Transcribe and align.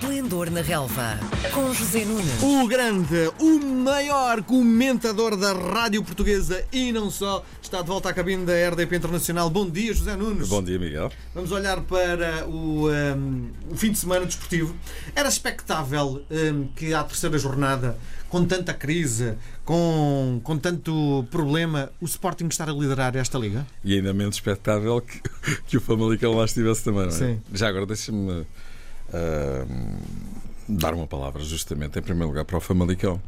Esplendor 0.00 0.50
na 0.50 0.62
Relva, 0.62 1.20
com 1.52 1.74
José 1.74 2.06
Nunes. 2.06 2.42
O 2.42 2.66
grande, 2.66 3.30
o 3.38 3.60
maior 3.60 4.42
comentador 4.42 5.36
da 5.36 5.52
rádio 5.52 6.02
portuguesa 6.02 6.64
e 6.72 6.90
não 6.90 7.10
só, 7.10 7.44
está 7.60 7.82
de 7.82 7.88
volta 7.88 8.08
à 8.08 8.14
cabine 8.14 8.46
da 8.46 8.70
RDP 8.70 8.96
Internacional. 8.96 9.50
Bom 9.50 9.68
dia, 9.68 9.92
José 9.92 10.16
Nunes. 10.16 10.48
Bom 10.48 10.62
dia, 10.62 10.78
Miguel. 10.78 11.12
Vamos 11.34 11.52
olhar 11.52 11.82
para 11.82 12.46
o, 12.46 12.88
um, 12.88 13.50
o 13.70 13.76
fim 13.76 13.92
de 13.92 13.98
semana 13.98 14.24
desportivo. 14.24 14.74
Era 15.14 15.28
expectável 15.28 16.24
um, 16.30 16.68
que 16.68 16.94
à 16.94 17.04
terceira 17.04 17.36
jornada, 17.36 17.94
com 18.30 18.42
tanta 18.46 18.72
crise, 18.72 19.34
com, 19.66 20.40
com 20.42 20.56
tanto 20.56 21.26
problema, 21.30 21.92
o 22.00 22.06
Sporting 22.06 22.46
estar 22.46 22.70
a 22.70 22.72
liderar 22.72 23.14
esta 23.16 23.38
liga? 23.38 23.66
E 23.84 23.96
ainda 23.96 24.14
menos 24.14 24.36
expectável 24.36 24.98
que, 25.02 25.20
que 25.68 25.76
o 25.76 25.80
Famalicão 25.80 26.32
lá 26.32 26.46
estivesse 26.46 26.84
também, 26.84 27.02
não 27.02 27.08
é? 27.08 27.10
Sim. 27.10 27.40
Já 27.52 27.68
agora 27.68 27.84
deixa-me 27.84 28.46
uh, 29.12 29.98
dar 30.68 30.94
uma 30.94 31.06
palavra, 31.06 31.42
justamente, 31.42 31.98
em 31.98 32.02
primeiro 32.02 32.28
lugar, 32.28 32.44
para 32.44 32.56
o 32.56 32.60
Famalicão. 32.60 33.20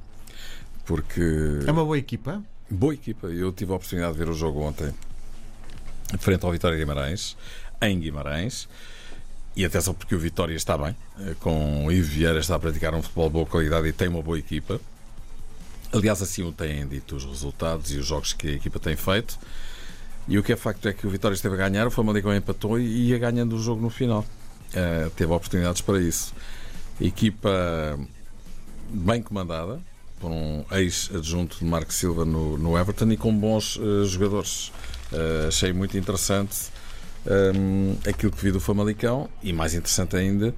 Porque. 0.85 1.23
É 1.67 1.71
uma 1.71 1.85
boa 1.85 1.99
equipa. 1.99 2.43
Boa 2.71 2.95
equipa. 2.95 3.27
Eu 3.27 3.53
tive 3.53 3.73
a 3.73 3.77
oportunidade 3.77 4.13
de 4.15 4.19
ver 4.19 4.29
o 4.29 4.35
jogo 4.35 4.61
ontem, 4.61 4.93
frente 6.19 6.45
ao 6.45 6.53
Vitória 6.53 6.77
Guimarães, 6.77 7.37
em 7.81 7.99
Guimarães. 7.99 8.69
E 9.55 9.65
atenção, 9.67 9.93
porque 9.93 10.15
o 10.15 10.19
Vitória 10.19 10.55
está 10.55 10.79
bem, 10.79 10.97
eh, 11.21 11.35
com 11.39 11.85
o 11.85 11.93
Ivo 11.93 12.09
Vieira 12.09 12.39
está 12.39 12.55
a 12.55 12.59
praticar 12.59 12.95
um 12.95 13.03
futebol 13.03 13.27
de 13.27 13.33
boa 13.35 13.45
qualidade 13.45 13.87
e 13.87 13.93
tem 13.93 14.09
uma 14.09 14.23
boa 14.23 14.39
equipa. 14.39 14.81
Aliás, 15.93 16.23
assim 16.23 16.43
o 16.43 16.51
têm 16.51 16.87
dito 16.87 17.17
os 17.17 17.25
resultados 17.27 17.93
e 17.93 17.99
os 17.99 18.07
jogos 18.07 18.33
que 18.33 18.49
a 18.49 18.53
equipa 18.53 18.81
tem 18.81 18.97
feito. 18.97 19.39
E 20.27 20.39
o 20.39 20.43
que 20.43 20.55
é 20.55 20.57
facto 20.57 20.89
é 20.89 20.93
que 20.95 21.07
o 21.07 21.11
Vitória 21.11 21.35
esteve 21.35 21.55
a 21.55 21.59
ganhar, 21.59 21.87
o 21.87 21.91
Famalicão 21.91 22.35
empatou 22.35 22.79
e 22.79 23.09
ia 23.09 23.19
ganhando 23.19 23.55
o 23.55 23.63
jogo 23.63 23.83
no 23.83 23.91
final. 23.91 24.25
Uh, 24.75 25.11
teve 25.11 25.33
oportunidades 25.33 25.81
para 25.81 26.01
isso. 26.01 26.35
Equipa 27.01 27.99
bem 28.89 29.23
comandada 29.23 29.81
por 30.21 30.31
um 30.31 30.65
ex-adjunto 30.71 31.59
de 31.59 31.65
Marco 31.65 31.93
Silva 31.93 32.25
no, 32.25 32.57
no, 32.57 32.79
Everton 32.79 33.11
e 33.11 33.17
com 33.17 33.37
bons 33.37 33.77
uh, 33.77 34.05
jogadores. 34.05 34.69
Uh, 35.13 35.49
achei 35.49 35.73
muito 35.73 35.99
interessante 35.99 36.71
um, 37.27 37.97
aquilo 38.09 38.33
que 38.33 38.43
vi 38.43 38.51
do 38.51 38.61
Famalicão 38.61 39.29
e 39.43 39.53
mais 39.53 39.75
interessante 39.75 40.17
ainda 40.17 40.55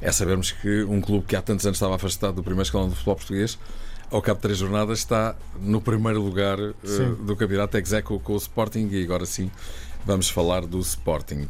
é 0.00 0.10
sabermos 0.12 0.52
que 0.52 0.82
um 0.84 1.00
clube 1.00 1.26
que 1.26 1.36
há 1.36 1.42
tantos 1.42 1.66
anos 1.66 1.76
estava 1.76 1.96
afastado 1.96 2.36
do 2.36 2.42
primeiro 2.42 2.64
escalão 2.64 2.88
do 2.88 2.94
futebol 2.94 3.16
português 3.16 3.58
ao 4.10 4.22
cabo 4.22 4.36
de 4.36 4.42
três 4.42 4.58
jornadas, 4.58 5.00
está 5.00 5.36
no 5.60 5.80
primeiro 5.80 6.22
lugar 6.22 6.58
uh, 6.58 6.74
do 7.24 7.36
campeonato 7.36 7.76
execo 7.76 8.18
com 8.20 8.32
o 8.32 8.36
Sporting 8.36 8.88
e 8.90 9.04
agora 9.04 9.26
sim 9.26 9.50
vamos 10.04 10.30
falar 10.30 10.64
do 10.64 10.78
Sporting. 10.78 11.48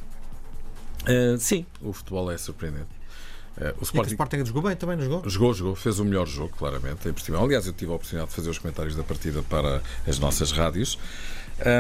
Uh, 1.03 1.39
sim, 1.39 1.65
o 1.81 1.93
futebol 1.93 2.31
é 2.31 2.39
surpreendente. 2.39 2.89
Uh, 3.57 3.75
o 3.81 3.83
Sporting, 3.83 4.11
e 4.11 4.13
o 4.13 4.15
Sporting 4.15 4.45
jogou 4.45 4.63
bem 4.63 4.77
também, 4.77 4.97
não 4.97 5.05
jogou? 5.05 5.29
Jogou, 5.29 5.55
jogou, 5.55 5.75
fez 5.75 5.99
o 5.99 6.05
melhor 6.05 6.27
jogo, 6.27 6.55
claramente, 6.57 7.09
em 7.09 7.13
Portugal. 7.13 7.45
Aliás, 7.45 7.67
eu 7.67 7.73
tive 7.73 7.91
a 7.91 7.95
oportunidade 7.95 8.31
de 8.31 8.37
fazer 8.37 8.51
os 8.51 8.59
comentários 8.59 8.95
da 8.95 9.03
partida 9.03 9.43
para 9.43 9.83
as 10.07 10.19
nossas 10.19 10.53
rádios. 10.53 10.99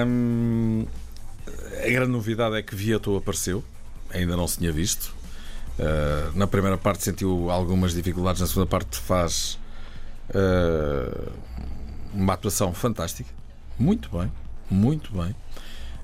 Um, 0.06 0.86
a 1.84 1.88
grande 1.88 2.10
novidade 2.10 2.56
é 2.56 2.62
que 2.62 2.74
Vieto 2.74 3.16
apareceu, 3.16 3.64
ainda 4.10 4.36
não 4.36 4.48
se 4.48 4.58
tinha 4.58 4.72
visto. 4.72 5.14
Uh, 5.78 6.36
na 6.36 6.46
primeira 6.46 6.76
parte 6.76 7.04
sentiu 7.04 7.50
algumas 7.50 7.94
dificuldades, 7.94 8.40
na 8.40 8.46
segunda 8.46 8.66
parte 8.66 8.98
faz 8.98 9.58
Uh, 10.28 11.32
uma 12.12 12.34
atuação 12.34 12.74
fantástica, 12.74 13.30
muito 13.78 14.10
bem, 14.10 14.30
muito 14.70 15.10
bem. 15.12 15.34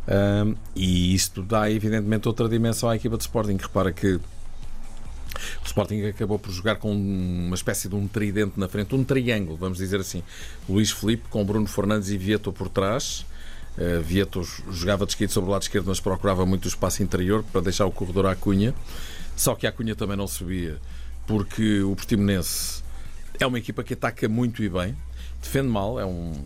Uh, 0.07 0.57
e 0.77 1.15
isto 1.15 1.43
dá, 1.43 1.71
evidentemente, 1.71 2.29
outra 2.29 2.49
dimensão 2.49 2.89
à 2.89 2.97
equipa 2.97 3.17
de 3.17 3.23
Sporting. 3.23 3.57
Repara 3.57 3.93
que 3.93 4.15
o 4.17 5.67
Sporting 5.67 6.03
acabou 6.05 6.39
por 6.39 6.51
jogar 6.51 6.77
com 6.77 6.93
uma 6.93 7.55
espécie 7.55 7.89
de 7.89 7.95
um 7.95 8.07
tridente 8.07 8.59
na 8.59 8.69
frente, 8.69 8.95
um 8.95 9.03
triângulo, 9.03 9.57
vamos 9.57 9.79
dizer 9.79 10.01
assim. 10.01 10.23
Luís 10.69 10.91
Felipe 10.91 11.25
com 11.29 11.45
Bruno 11.45 11.67
Fernandes 11.67 12.11
e 12.11 12.19
Vieto 12.19 12.53
por 12.53 12.69
trás. 12.69 13.27
Uh, 13.77 14.01
Vieto 14.03 14.43
jogava 14.71 15.05
de 15.05 15.13
esquerdo 15.13 15.31
sobre 15.31 15.51
o 15.51 15.53
lado 15.53 15.63
esquerdo, 15.63 15.87
mas 15.87 16.01
procurava 16.01 16.47
muito 16.47 16.67
o 16.67 16.69
espaço 16.69 17.03
interior 17.03 17.43
para 17.51 17.61
deixar 17.61 17.87
o 17.87 17.91
corredor 17.91 18.27
à 18.27 18.37
Cunha. 18.37 18.75
Só 19.37 19.55
que 19.55 19.67
a 19.67 19.73
Cunha 19.73 19.97
também 19.97 20.17
não 20.17 20.29
subia, 20.29 20.79
porque 21.27 21.83
o 21.83 21.97
Portimonense 21.97 22.85
é 23.41 23.47
uma 23.47 23.59
equipa 23.59 23.83
que 23.83 23.95
ataca 23.95 24.29
muito 24.29 24.63
e 24.63 24.69
bem, 24.69 24.97
defende 25.43 25.69
mal, 25.69 25.99
é 25.99 26.07
um. 26.07 26.45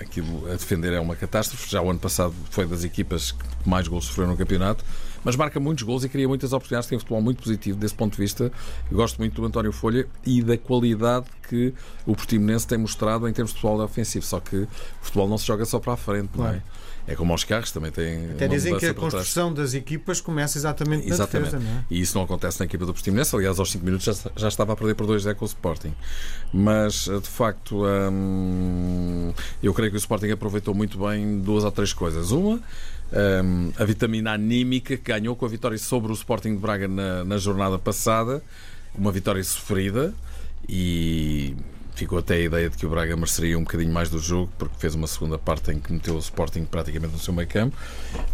Aquilo 0.00 0.46
a 0.46 0.52
defender 0.52 0.92
é 0.92 1.00
uma 1.00 1.16
catástrofe. 1.16 1.70
Já 1.70 1.82
o 1.82 1.90
ano 1.90 1.98
passado 1.98 2.34
foi 2.50 2.66
das 2.66 2.84
equipas 2.84 3.32
que 3.32 3.68
mais 3.68 3.88
gols 3.88 4.04
sofreram 4.06 4.30
no 4.30 4.36
campeonato, 4.36 4.84
mas 5.24 5.36
marca 5.36 5.58
muitos 5.60 5.84
gols 5.84 6.04
e 6.04 6.08
cria 6.08 6.28
muitas 6.28 6.52
oportunidades. 6.52 6.88
Tem 6.88 6.96
um 6.96 7.00
futebol 7.00 7.20
muito 7.20 7.42
positivo 7.42 7.78
desse 7.78 7.94
ponto 7.94 8.12
de 8.12 8.18
vista. 8.18 8.52
Eu 8.90 8.96
gosto 8.96 9.18
muito 9.18 9.40
do 9.40 9.46
António 9.46 9.72
Folha 9.72 10.06
e 10.24 10.42
da 10.42 10.56
qualidade 10.56 11.26
que 11.48 11.72
o 12.06 12.14
Portimonense 12.14 12.66
tem 12.66 12.78
mostrado 12.78 13.28
em 13.28 13.32
termos 13.32 13.52
de 13.52 13.60
futebol 13.60 13.82
ofensivo. 13.82 14.24
Só 14.24 14.40
que 14.40 14.56
o 14.56 14.68
futebol 15.00 15.28
não 15.28 15.38
se 15.38 15.46
joga 15.46 15.64
só 15.64 15.78
para 15.78 15.94
a 15.94 15.96
frente, 15.96 16.30
não 16.36 16.46
é? 16.46 16.62
É 17.08 17.16
como 17.16 17.32
aos 17.32 17.42
carros, 17.42 17.72
também 17.72 17.90
tem. 17.90 18.32
Até 18.32 18.46
dizem 18.46 18.76
que 18.76 18.84
a 18.84 18.92
construção 18.92 19.50
das 19.52 19.72
equipas 19.72 20.20
começa 20.20 20.58
exatamente, 20.58 21.08
exatamente. 21.08 21.52
na 21.52 21.58
defesa, 21.58 21.72
não 21.72 21.80
é? 21.80 21.84
E 21.90 22.00
isso 22.02 22.14
não 22.14 22.24
acontece 22.24 22.60
na 22.60 22.66
equipa 22.66 22.84
do 22.84 22.92
Portimonense. 22.92 23.34
Aliás, 23.34 23.58
aos 23.58 23.70
5 23.72 23.82
minutos 23.82 24.04
já, 24.04 24.30
já 24.36 24.48
estava 24.48 24.74
a 24.74 24.76
perder 24.76 24.94
por 24.94 25.06
2-0 25.06 25.34
com 25.34 25.46
o 25.46 25.48
Sporting. 25.48 25.94
Mas, 26.52 27.04
de 27.04 27.28
facto, 27.28 27.86
hum, 27.86 29.32
eu 29.62 29.72
creio 29.72 29.90
que 29.90 29.96
o 29.96 29.98
Sporting 29.98 30.30
aproveitou 30.32 30.74
muito 30.74 30.98
bem 30.98 31.40
duas 31.40 31.64
ou 31.64 31.70
três 31.70 31.94
coisas. 31.94 32.30
Uma, 32.30 32.60
hum, 33.12 33.72
a 33.78 33.84
vitamina 33.84 34.32
anímica 34.32 34.96
que 34.96 35.12
ganhou 35.12 35.34
com 35.36 35.46
a 35.46 35.48
vitória 35.48 35.78
sobre 35.78 36.10
o 36.10 36.14
Sporting 36.14 36.54
de 36.54 36.60
Braga 36.60 36.88
na, 36.88 37.24
na 37.24 37.38
jornada 37.38 37.78
passada. 37.78 38.42
Uma 38.94 39.12
vitória 39.12 39.42
sofrida 39.44 40.14
e 40.68 41.54
ficou 41.98 42.18
até 42.18 42.34
a 42.34 42.38
ideia 42.38 42.70
de 42.70 42.76
que 42.76 42.86
o 42.86 42.88
Braga 42.88 43.16
mereceria 43.16 43.58
um 43.58 43.64
bocadinho 43.64 43.92
mais 43.92 44.08
do 44.08 44.20
jogo, 44.20 44.50
porque 44.56 44.74
fez 44.78 44.94
uma 44.94 45.08
segunda 45.08 45.36
parte 45.36 45.72
em 45.72 45.80
que 45.80 45.92
meteu 45.92 46.14
o 46.14 46.18
Sporting 46.18 46.64
praticamente 46.64 47.12
no 47.12 47.18
seu 47.18 47.34
meio 47.34 47.48
campo. 47.48 47.76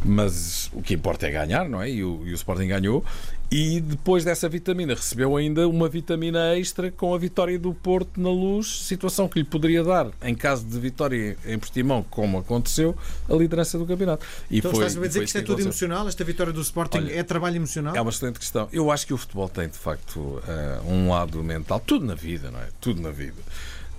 Mas 0.04 0.70
o 0.72 0.82
que 0.82 0.92
importa 0.92 1.26
é 1.26 1.30
ganhar, 1.30 1.66
não 1.66 1.80
é? 1.80 1.90
E 1.90 2.04
o, 2.04 2.22
e 2.26 2.32
o 2.32 2.34
Sporting 2.34 2.68
ganhou. 2.68 3.02
E 3.50 3.80
depois 3.80 4.24
dessa 4.24 4.48
vitamina, 4.48 4.94
recebeu 4.94 5.36
ainda 5.36 5.68
uma 5.68 5.88
vitamina 5.88 6.56
extra 6.56 6.90
com 6.90 7.14
a 7.14 7.18
vitória 7.18 7.58
do 7.58 7.72
Porto 7.72 8.20
na 8.20 8.28
luz, 8.28 8.82
situação 8.82 9.28
que 9.28 9.38
lhe 9.38 9.44
poderia 9.44 9.84
dar, 9.84 10.10
em 10.22 10.34
caso 10.34 10.64
de 10.64 10.76
vitória 10.78 11.36
em 11.46 11.58
Portimão, 11.58 12.04
como 12.10 12.38
aconteceu, 12.38 12.96
a 13.28 13.34
liderança 13.34 13.78
do 13.78 13.86
campeonato. 13.86 14.26
E 14.50 14.58
então 14.58 14.72
foi, 14.72 14.84
estás 14.84 14.96
a 14.96 15.06
dizer 15.06 15.20
que 15.20 15.26
isto 15.26 15.38
é 15.38 15.42
tudo 15.42 15.62
emocional? 15.62 16.08
Esta 16.08 16.24
vitória 16.24 16.52
do 16.52 16.60
Sporting 16.62 16.98
Olha, 16.98 17.12
é 17.12 17.22
trabalho 17.22 17.56
emocional? 17.56 17.94
É 17.94 18.00
uma 18.00 18.10
excelente 18.10 18.40
questão. 18.40 18.68
Eu 18.72 18.90
acho 18.90 19.06
que 19.06 19.14
o 19.14 19.16
futebol 19.16 19.48
tem, 19.48 19.68
de 19.68 19.78
facto, 19.78 20.18
uh, 20.18 20.42
um 20.90 21.10
lado 21.10 21.42
mental. 21.44 21.78
Tudo 21.78 22.04
na 22.04 22.14
vida, 22.14 22.50
não 22.50 22.58
é? 22.58 22.68
Tudo 22.80 23.00
na 23.00 23.10
vida. 23.10 23.40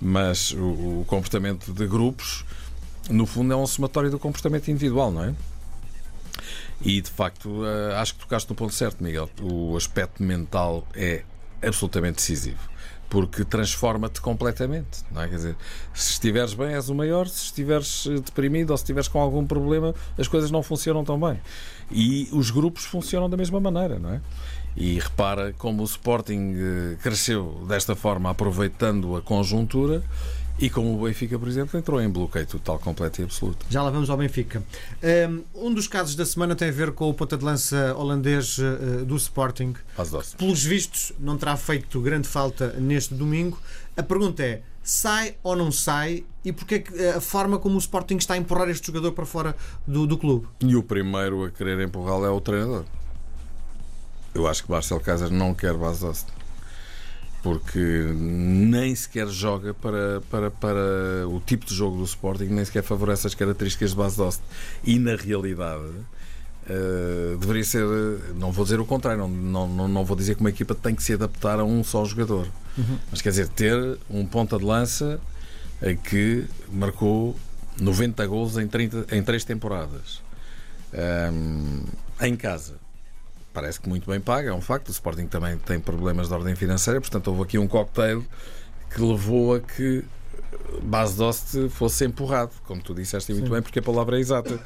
Mas 0.00 0.52
o, 0.52 1.00
o 1.00 1.04
comportamento 1.06 1.72
de 1.72 1.86
grupos, 1.86 2.44
no 3.08 3.26
fundo, 3.26 3.52
é 3.52 3.56
um 3.56 3.66
somatório 3.66 4.10
do 4.10 4.18
comportamento 4.18 4.68
individual, 4.70 5.10
não 5.10 5.24
é? 5.24 5.34
E 6.82 7.00
de 7.00 7.10
facto, 7.10 7.64
eh, 7.64 7.94
acho 7.96 8.14
que 8.14 8.20
tocaste 8.20 8.48
no 8.50 8.54
ponto 8.54 8.74
certo, 8.74 9.02
Miguel. 9.02 9.30
O 9.40 9.76
aspecto 9.76 10.22
mental 10.22 10.86
é 10.94 11.22
absolutamente 11.62 12.16
decisivo. 12.16 12.58
Porque 13.08 13.44
transforma-te 13.44 14.20
completamente. 14.20 15.04
Não 15.10 15.22
é? 15.22 15.28
Quer 15.28 15.36
dizer, 15.36 15.56
se 15.94 16.12
estiveres 16.12 16.54
bem, 16.54 16.74
és 16.74 16.88
o 16.88 16.94
maior. 16.94 17.28
Se 17.28 17.44
estiveres 17.44 18.06
eh, 18.06 18.14
deprimido 18.14 18.70
ou 18.70 18.76
se 18.76 18.82
estiveres 18.82 19.08
com 19.08 19.20
algum 19.20 19.46
problema, 19.46 19.94
as 20.18 20.26
coisas 20.26 20.50
não 20.50 20.62
funcionam 20.62 21.04
tão 21.04 21.18
bem. 21.18 21.40
E 21.90 22.28
os 22.32 22.50
grupos 22.50 22.84
funcionam 22.84 23.30
da 23.30 23.36
mesma 23.36 23.60
maneira, 23.60 23.98
não 23.98 24.10
é? 24.10 24.20
E 24.76 24.98
repara 24.98 25.54
como 25.56 25.82
o 25.82 25.84
Sporting 25.84 26.54
eh, 26.56 26.96
cresceu 27.02 27.64
desta 27.68 27.94
forma, 27.94 28.30
aproveitando 28.30 29.16
a 29.16 29.22
conjuntura 29.22 30.02
e 30.58 30.70
como 30.70 30.98
o 30.98 31.04
Benfica, 31.04 31.38
por 31.38 31.48
exemplo, 31.48 31.78
entrou 31.78 32.00
em 32.00 32.08
bloqueio 32.08 32.46
total, 32.46 32.78
completo 32.78 33.20
e 33.20 33.24
absoluto. 33.24 33.66
Já 33.68 33.82
lá 33.82 33.90
vamos 33.90 34.08
ao 34.08 34.16
Benfica. 34.16 34.62
Um 35.54 35.74
dos 35.74 35.86
casos 35.86 36.14
da 36.14 36.24
semana 36.24 36.56
tem 36.56 36.68
a 36.68 36.72
ver 36.72 36.92
com 36.92 37.10
o 37.10 37.14
ponta 37.14 37.36
de 37.36 37.44
lança 37.44 37.94
holandês 37.94 38.58
eh, 38.58 39.04
do 39.04 39.16
Sporting. 39.16 39.74
Pelos 40.38 40.64
vistos, 40.64 41.12
não 41.18 41.36
terá 41.36 41.56
feito 41.56 42.00
grande 42.00 42.26
falta 42.26 42.72
neste 42.78 43.14
domingo. 43.14 43.60
A 43.96 44.02
pergunta 44.02 44.42
é: 44.42 44.62
sai 44.82 45.34
ou 45.42 45.54
não 45.56 45.70
sai? 45.70 46.24
E 46.44 46.52
porquê 46.52 46.84
a 47.14 47.20
forma 47.20 47.58
como 47.58 47.74
o 47.74 47.78
Sporting 47.78 48.16
está 48.16 48.34
a 48.34 48.36
empurrar 48.36 48.68
este 48.70 48.86
jogador 48.86 49.12
para 49.12 49.26
fora 49.26 49.56
do, 49.86 50.06
do 50.06 50.16
clube? 50.16 50.46
E 50.60 50.76
o 50.76 50.82
primeiro 50.82 51.44
a 51.44 51.50
querer 51.50 51.80
empurrá-lo 51.80 52.24
é 52.24 52.30
o 52.30 52.40
treinador. 52.40 52.84
Eu 54.32 54.46
acho 54.46 54.64
que 54.64 54.70
Marcel 54.70 55.00
Kaiser 55.00 55.30
não 55.30 55.54
quer 55.54 55.74
Bas 55.74 56.02
porque 57.46 57.78
nem 57.78 58.92
sequer 58.92 59.28
joga 59.28 59.72
para, 59.72 60.20
para, 60.28 60.50
para 60.50 61.28
o 61.28 61.40
tipo 61.40 61.64
de 61.64 61.72
jogo 61.72 61.98
do 61.98 62.02
Sporting, 62.02 62.46
nem 62.46 62.64
sequer 62.64 62.82
favorece 62.82 63.24
as 63.28 63.36
características 63.36 63.90
de 63.90 63.96
base 63.96 64.16
Dost. 64.16 64.42
E 64.82 64.98
na 64.98 65.14
realidade. 65.14 65.92
Uh, 66.68 67.36
deveria 67.36 67.62
ser, 67.62 67.84
não 68.34 68.50
vou 68.50 68.64
dizer 68.64 68.80
o 68.80 68.84
contrário, 68.84 69.28
não, 69.28 69.68
não, 69.68 69.86
não 69.86 70.04
vou 70.04 70.16
dizer 70.16 70.34
que 70.34 70.40
uma 70.40 70.50
equipa 70.50 70.74
tem 70.74 70.96
que 70.96 71.02
se 71.04 71.12
adaptar 71.12 71.60
a 71.60 71.64
um 71.64 71.84
só 71.84 72.04
jogador, 72.04 72.48
uhum. 72.76 72.98
mas 73.08 73.22
quer 73.22 73.28
dizer, 73.28 73.46
ter 73.46 73.96
um 74.10 74.26
ponta 74.26 74.58
de 74.58 74.64
lança 74.64 75.20
que 76.02 76.44
marcou 76.72 77.36
90 77.80 78.26
gols 78.26 78.56
em, 78.56 78.66
30, 78.66 79.14
em 79.14 79.22
3 79.22 79.44
temporadas 79.44 80.20
um, 81.32 81.84
em 82.20 82.34
casa 82.34 82.74
parece 83.56 83.80
que 83.80 83.88
muito 83.88 84.10
bem 84.10 84.20
paga, 84.20 84.50
é 84.50 84.52
um 84.52 84.60
facto. 84.60 84.88
O 84.88 84.90
Sporting 84.90 85.26
também 85.28 85.56
tem 85.56 85.80
problemas 85.80 86.28
de 86.28 86.34
ordem 86.34 86.54
financeira, 86.54 87.00
portanto 87.00 87.28
houve 87.28 87.42
aqui 87.44 87.58
um 87.58 87.66
cocktail 87.66 88.22
que 88.94 89.00
levou 89.00 89.54
a 89.54 89.60
que 89.60 90.04
Base 90.82 91.16
Dost 91.16 91.70
fosse 91.70 92.04
empurrado, 92.04 92.52
como 92.66 92.82
tu 92.82 92.92
disseste 92.92 93.32
muito 93.32 93.46
Sim. 93.46 93.52
bem, 93.54 93.62
porque 93.62 93.78
a 93.78 93.82
palavra 93.82 94.18
é 94.18 94.20
exata. 94.20 94.60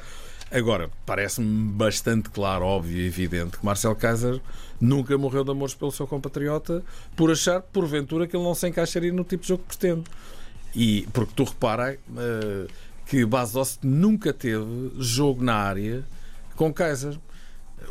Agora, 0.51 0.89
parece-me 1.05 1.71
bastante 1.71 2.29
claro, 2.31 2.65
óbvio 2.65 2.97
e 2.97 3.07
evidente 3.07 3.57
que 3.57 3.65
Marcel 3.65 3.95
Kaiser 3.95 4.41
nunca 4.81 5.17
morreu 5.17 5.45
de 5.45 5.51
amores 5.51 5.73
pelo 5.73 5.93
seu 5.93 6.05
compatriota 6.05 6.83
por 7.15 7.31
achar, 7.31 7.61
porventura, 7.61 8.27
que 8.27 8.35
ele 8.35 8.43
não 8.43 8.53
se 8.53 8.67
encaixaria 8.67 9.13
no 9.13 9.23
tipo 9.23 9.43
de 9.43 9.47
jogo 9.47 9.63
que 9.69 9.77
pretende. 9.77 10.03
E 10.75 11.07
porque 11.13 11.31
tu 11.33 11.45
repara 11.45 11.97
uh, 12.09 12.67
que 13.05 13.25
Base 13.25 13.53
Dost 13.53 13.79
nunca 13.83 14.33
teve 14.33 14.91
jogo 14.99 15.41
na 15.41 15.55
área 15.55 16.03
com 16.57 16.73
Kaiser. 16.73 17.17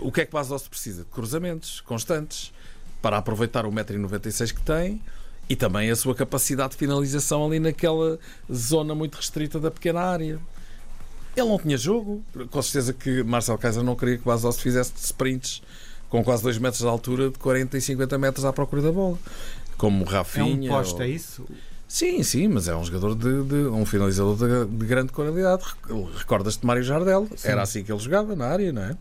O 0.00 0.10
que 0.10 0.22
é 0.22 0.26
que 0.26 0.32
Base 0.32 0.48
Dost 0.48 0.68
precisa? 0.68 1.04
De 1.04 1.10
cruzamentos 1.10 1.80
constantes 1.80 2.52
para 3.02 3.16
aproveitar 3.18 3.64
o 3.66 3.70
1,96m 3.70 4.54
que 4.54 4.62
tem 4.62 5.00
e 5.48 5.56
também 5.56 5.90
a 5.90 5.96
sua 5.96 6.14
capacidade 6.14 6.72
de 6.72 6.76
finalização 6.76 7.46
ali 7.46 7.58
naquela 7.58 8.18
zona 8.52 8.94
muito 8.94 9.16
restrita 9.16 9.58
da 9.58 9.70
pequena 9.70 10.00
área. 10.00 10.38
Ele 11.36 11.48
não 11.48 11.58
tinha 11.58 11.76
jogo. 11.76 12.22
Com 12.50 12.62
certeza 12.62 12.92
que 12.92 13.22
Marcel 13.22 13.58
Kaiser 13.58 13.82
não 13.82 13.96
queria 13.96 14.18
que 14.18 14.24
Bastos 14.24 14.60
fizesse 14.60 14.92
sprints 14.96 15.62
com 16.08 16.22
quase 16.24 16.42
2 16.42 16.58
metros 16.58 16.82
de 16.82 16.88
altura 16.88 17.30
de 17.30 17.38
40 17.38 17.78
e 17.78 17.80
50 17.80 18.18
metros 18.18 18.44
à 18.44 18.52
procura 18.52 18.82
da 18.82 18.92
bola. 18.92 19.18
Como 19.76 20.04
Rafinha. 20.04 20.68
É 20.68 20.72
um 20.72 20.76
posto, 20.76 20.96
ou... 20.96 21.02
é 21.02 21.08
isso? 21.08 21.46
Sim, 21.88 22.22
sim, 22.22 22.46
mas 22.46 22.68
é 22.68 22.76
um 22.76 22.84
jogador 22.84 23.16
de, 23.16 23.42
de 23.42 23.68
um 23.68 23.84
finalizador 23.84 24.36
de, 24.36 24.66
de, 24.66 24.86
grande 24.86 25.12
qualidade. 25.12 25.64
Recordas-te 26.16 26.60
de 26.60 26.66
Mário 26.66 26.84
Jardel? 26.84 27.28
Sim. 27.34 27.48
Era 27.48 27.62
assim 27.62 27.82
que 27.82 27.90
ele 27.90 27.98
jogava 27.98 28.36
na 28.36 28.46
área, 28.46 28.72
não 28.72 28.82
é? 28.82 28.96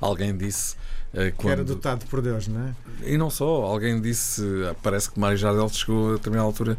Alguém 0.00 0.36
disse 0.36 0.76
quando... 1.12 1.32
Que 1.36 1.48
era 1.48 1.64
dotado 1.64 2.06
por 2.06 2.22
Deus, 2.22 2.46
não 2.46 2.68
é? 2.68 2.74
E 3.02 3.18
não 3.18 3.30
só, 3.30 3.64
alguém 3.64 4.00
disse, 4.00 4.42
parece 4.82 5.10
que 5.10 5.18
Mário 5.18 5.36
Jardel 5.36 5.68
chegou 5.68 6.10
a 6.10 6.12
determinada 6.14 6.46
altura 6.46 6.78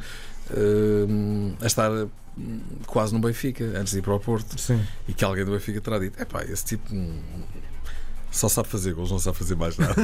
uh, 0.51 1.55
a 1.61 1.67
estar 1.67 1.91
quase 2.87 3.13
no 3.13 3.19
Benfica, 3.19 3.63
antes 3.77 3.91
de 3.93 3.99
ir 3.99 4.01
para 4.01 4.13
o 4.13 4.19
Porto. 4.19 4.59
Sim. 4.59 4.81
E 5.07 5.13
que 5.13 5.23
alguém 5.23 5.43
do 5.43 5.51
Benfica 5.51 5.81
terá 5.81 5.99
dito: 5.99 6.21
é 6.21 6.25
pá, 6.25 6.43
esse 6.43 6.63
tipo 6.65 6.89
só 8.31 8.47
sabe 8.47 8.69
fazer 8.69 8.93
gols, 8.93 9.11
não 9.11 9.19
sabe 9.19 9.37
fazer 9.37 9.55
mais 9.55 9.77
nada. 9.77 9.95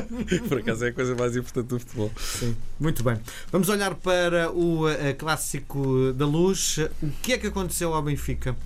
Por 0.48 0.58
acaso 0.58 0.86
é 0.86 0.88
a 0.88 0.92
coisa 0.92 1.14
mais 1.14 1.36
importante 1.36 1.66
do 1.66 1.78
futebol. 1.78 2.10
Sim, 2.18 2.56
muito 2.80 3.04
bem. 3.04 3.20
Vamos 3.52 3.68
olhar 3.68 3.94
para 3.94 4.50
o 4.50 4.88
uh, 4.88 5.14
clássico 5.18 6.12
da 6.14 6.26
luz. 6.26 6.78
O 7.02 7.10
que 7.22 7.34
é 7.34 7.38
que 7.38 7.46
aconteceu 7.48 7.92
ao 7.92 8.02
Benfica? 8.02 8.56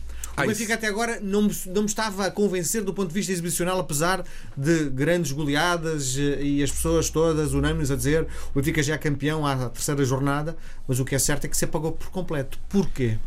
O 0.44 0.48
Benfica 0.48 0.74
até 0.74 0.86
agora 0.86 1.18
não 1.20 1.42
me, 1.42 1.54
não 1.66 1.82
me 1.82 1.88
estava 1.88 2.26
a 2.26 2.30
convencer 2.30 2.82
do 2.82 2.92
ponto 2.94 3.08
de 3.08 3.14
vista 3.14 3.32
exibicional, 3.32 3.78
apesar 3.78 4.24
de 4.56 4.90
grandes 4.90 5.32
goleadas 5.32 6.16
eh, 6.16 6.42
e 6.42 6.62
as 6.62 6.70
pessoas 6.70 7.10
todas 7.10 7.54
unânimes 7.54 7.90
a 7.90 7.96
dizer 7.96 8.26
o 8.54 8.58
Benfica 8.58 8.82
já 8.82 8.94
é 8.94 8.98
campeão 8.98 9.46
à 9.46 9.68
terceira 9.68 10.04
jornada, 10.04 10.56
mas 10.86 11.00
o 11.00 11.04
que 11.04 11.14
é 11.14 11.18
certo 11.18 11.44
é 11.44 11.48
que 11.48 11.56
se 11.56 11.64
apagou 11.64 11.92
por 11.92 12.10
completo. 12.10 12.58
Porquê? 12.68 13.18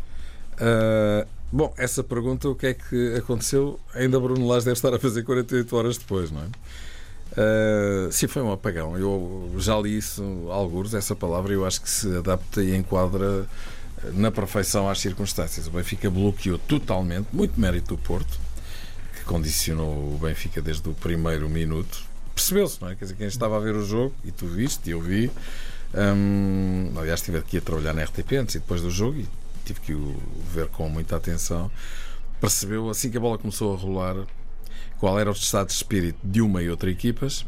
Uh, 0.54 1.26
bom, 1.50 1.72
essa 1.76 2.02
pergunta, 2.04 2.48
o 2.48 2.54
que 2.54 2.66
é 2.66 2.74
que 2.74 3.14
aconteceu? 3.16 3.78
Ainda 3.94 4.20
Bruno 4.20 4.46
Lage 4.46 4.64
deve 4.64 4.76
estar 4.76 4.94
a 4.94 4.98
fazer 4.98 5.22
48 5.22 5.76
horas 5.76 5.98
depois, 5.98 6.30
não 6.30 6.42
é? 6.42 6.46
Uh, 7.32 8.12
sim, 8.12 8.26
foi 8.26 8.42
um 8.42 8.52
apagão. 8.52 8.96
Eu 8.98 9.54
já 9.58 9.78
li 9.78 9.96
isso, 9.96 10.22
alguns, 10.50 10.92
essa 10.92 11.16
palavra, 11.16 11.52
eu 11.52 11.64
acho 11.64 11.80
que 11.80 11.88
se 11.88 12.14
adapta 12.16 12.62
e 12.62 12.76
enquadra 12.76 13.46
na 14.12 14.30
perfeição 14.30 14.88
às 14.88 15.00
circunstâncias. 15.00 15.66
O 15.66 15.70
Benfica 15.70 16.10
bloqueou 16.10 16.58
totalmente, 16.58 17.28
muito 17.32 17.60
mérito 17.60 17.96
do 17.96 17.98
Porto, 18.02 18.38
que 19.14 19.24
condicionou 19.24 20.14
o 20.14 20.18
Benfica 20.20 20.60
desde 20.60 20.88
o 20.88 20.94
primeiro 20.94 21.48
minuto. 21.48 22.02
Percebeu-se, 22.34 22.80
não 22.80 22.88
é? 22.88 22.94
Quer 22.96 23.04
dizer, 23.04 23.16
quem 23.16 23.26
estava 23.26 23.56
a 23.56 23.60
ver 23.60 23.74
o 23.74 23.84
jogo, 23.84 24.14
e 24.24 24.30
tu 24.30 24.46
viste, 24.46 24.88
e 24.88 24.92
eu 24.92 25.00
vi. 25.00 25.30
Hum, 25.94 26.92
aliás, 26.96 27.20
estive 27.20 27.38
aqui 27.38 27.58
a 27.58 27.60
trabalhar 27.60 27.92
na 27.92 28.02
RTP 28.02 28.32
antes 28.40 28.54
e 28.54 28.58
depois 28.58 28.80
do 28.80 28.90
jogo 28.90 29.18
e 29.18 29.28
tive 29.64 29.80
que 29.80 29.92
o 29.92 30.16
ver 30.52 30.68
com 30.68 30.88
muita 30.88 31.16
atenção. 31.16 31.70
Percebeu, 32.40 32.88
assim 32.88 33.10
que 33.10 33.16
a 33.16 33.20
bola 33.20 33.38
começou 33.38 33.74
a 33.74 33.76
rolar, 33.76 34.16
qual 34.98 35.18
era 35.18 35.30
o 35.30 35.32
estado 35.32 35.68
de 35.68 35.74
espírito 35.74 36.18
de 36.24 36.40
uma 36.40 36.62
e 36.62 36.70
outra 36.70 36.90
equipas 36.90 37.44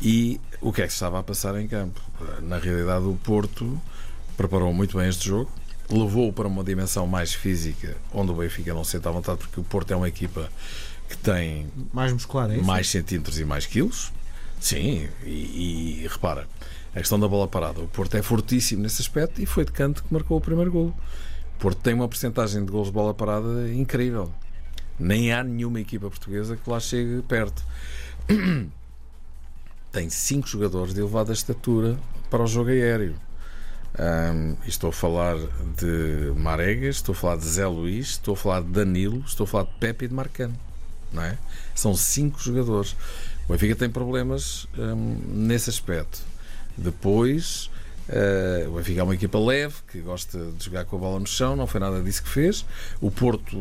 e 0.00 0.40
o 0.60 0.72
que 0.72 0.82
é 0.82 0.86
que 0.86 0.92
estava 0.92 1.18
a 1.18 1.22
passar 1.22 1.58
em 1.60 1.66
campo. 1.66 2.00
Na 2.42 2.58
realidade, 2.58 3.04
o 3.04 3.14
Porto 3.22 3.80
preparou 4.36 4.72
muito 4.72 4.96
bem 4.96 5.08
este 5.08 5.26
jogo, 5.26 5.50
levou-o 5.90 6.32
para 6.32 6.46
uma 6.46 6.62
dimensão 6.62 7.06
mais 7.06 7.32
física, 7.32 7.96
onde 8.12 8.30
o 8.30 8.34
Benfica 8.34 8.74
não 8.74 8.84
se 8.84 8.92
sente 8.92 9.08
à 9.08 9.10
vontade, 9.10 9.38
porque 9.38 9.60
o 9.60 9.64
Porto 9.64 9.92
é 9.92 9.96
uma 9.96 10.08
equipa 10.08 10.50
que 11.08 11.16
tem 11.16 11.66
mais 11.92 12.12
muscular, 12.12 12.50
é 12.50 12.58
mais 12.58 12.88
centímetros 12.88 13.38
e 13.38 13.44
mais 13.44 13.66
quilos. 13.66 14.12
Sim, 14.60 15.08
e, 15.24 16.02
e, 16.02 16.08
repara, 16.08 16.46
a 16.94 16.98
questão 16.98 17.18
da 17.18 17.28
bola 17.28 17.46
parada. 17.46 17.80
O 17.80 17.88
Porto 17.88 18.16
é 18.16 18.22
fortíssimo 18.22 18.82
nesse 18.82 19.00
aspecto 19.00 19.40
e 19.40 19.46
foi 19.46 19.64
de 19.64 19.72
canto 19.72 20.02
que 20.02 20.12
marcou 20.12 20.36
o 20.36 20.40
primeiro 20.40 20.70
gol. 20.70 20.88
O 20.88 21.58
Porto 21.58 21.78
tem 21.78 21.94
uma 21.94 22.08
porcentagem 22.08 22.64
de 22.64 22.70
gols 22.70 22.88
de 22.88 22.92
bola 22.92 23.14
parada 23.14 23.72
incrível. 23.72 24.30
Nem 24.98 25.32
há 25.32 25.44
nenhuma 25.44 25.80
equipa 25.80 26.10
portuguesa 26.10 26.56
que 26.56 26.68
lá 26.68 26.80
chegue 26.80 27.22
perto. 27.22 27.64
Tem 29.90 30.10
cinco 30.10 30.46
jogadores 30.46 30.92
de 30.92 31.00
elevada 31.00 31.32
estatura 31.32 31.98
para 32.28 32.42
o 32.42 32.46
jogo 32.46 32.70
aéreo. 32.70 33.14
Um, 33.98 34.56
estou 34.66 34.90
a 34.90 34.92
falar 34.92 35.36
de 35.76 36.32
Maregas, 36.36 36.96
estou 36.96 37.12
a 37.12 37.16
falar 37.16 37.36
de 37.36 37.46
Zé 37.46 37.66
Luís, 37.66 38.10
estou 38.10 38.34
a 38.34 38.36
falar 38.36 38.60
de 38.60 38.68
Danilo, 38.68 39.22
estou 39.26 39.44
a 39.44 39.46
falar 39.46 39.64
de 39.64 39.72
Pepe 39.80 40.04
e 40.04 40.08
de 40.08 40.14
Marcano. 40.14 40.54
Não 41.12 41.22
é? 41.22 41.38
São 41.74 41.94
cinco 41.94 42.40
jogadores. 42.40 42.94
O 43.48 43.52
Benfica 43.52 43.74
tem 43.74 43.90
problemas 43.90 44.66
um, 44.76 45.18
nesse 45.26 45.70
aspecto. 45.70 46.20
Depois, 46.76 47.70
uh, 48.08 48.70
o 48.70 48.76
Benfica 48.76 49.00
é 49.00 49.02
uma 49.02 49.14
equipa 49.14 49.38
leve 49.38 49.74
que 49.90 50.00
gosta 50.00 50.52
de 50.52 50.64
jogar 50.64 50.84
com 50.84 50.96
a 50.96 50.98
bola 50.98 51.20
no 51.20 51.26
chão, 51.26 51.56
não 51.56 51.66
foi 51.66 51.80
nada 51.80 52.02
disso 52.02 52.22
que 52.22 52.28
fez. 52.28 52.64
O 53.00 53.10
Porto 53.10 53.56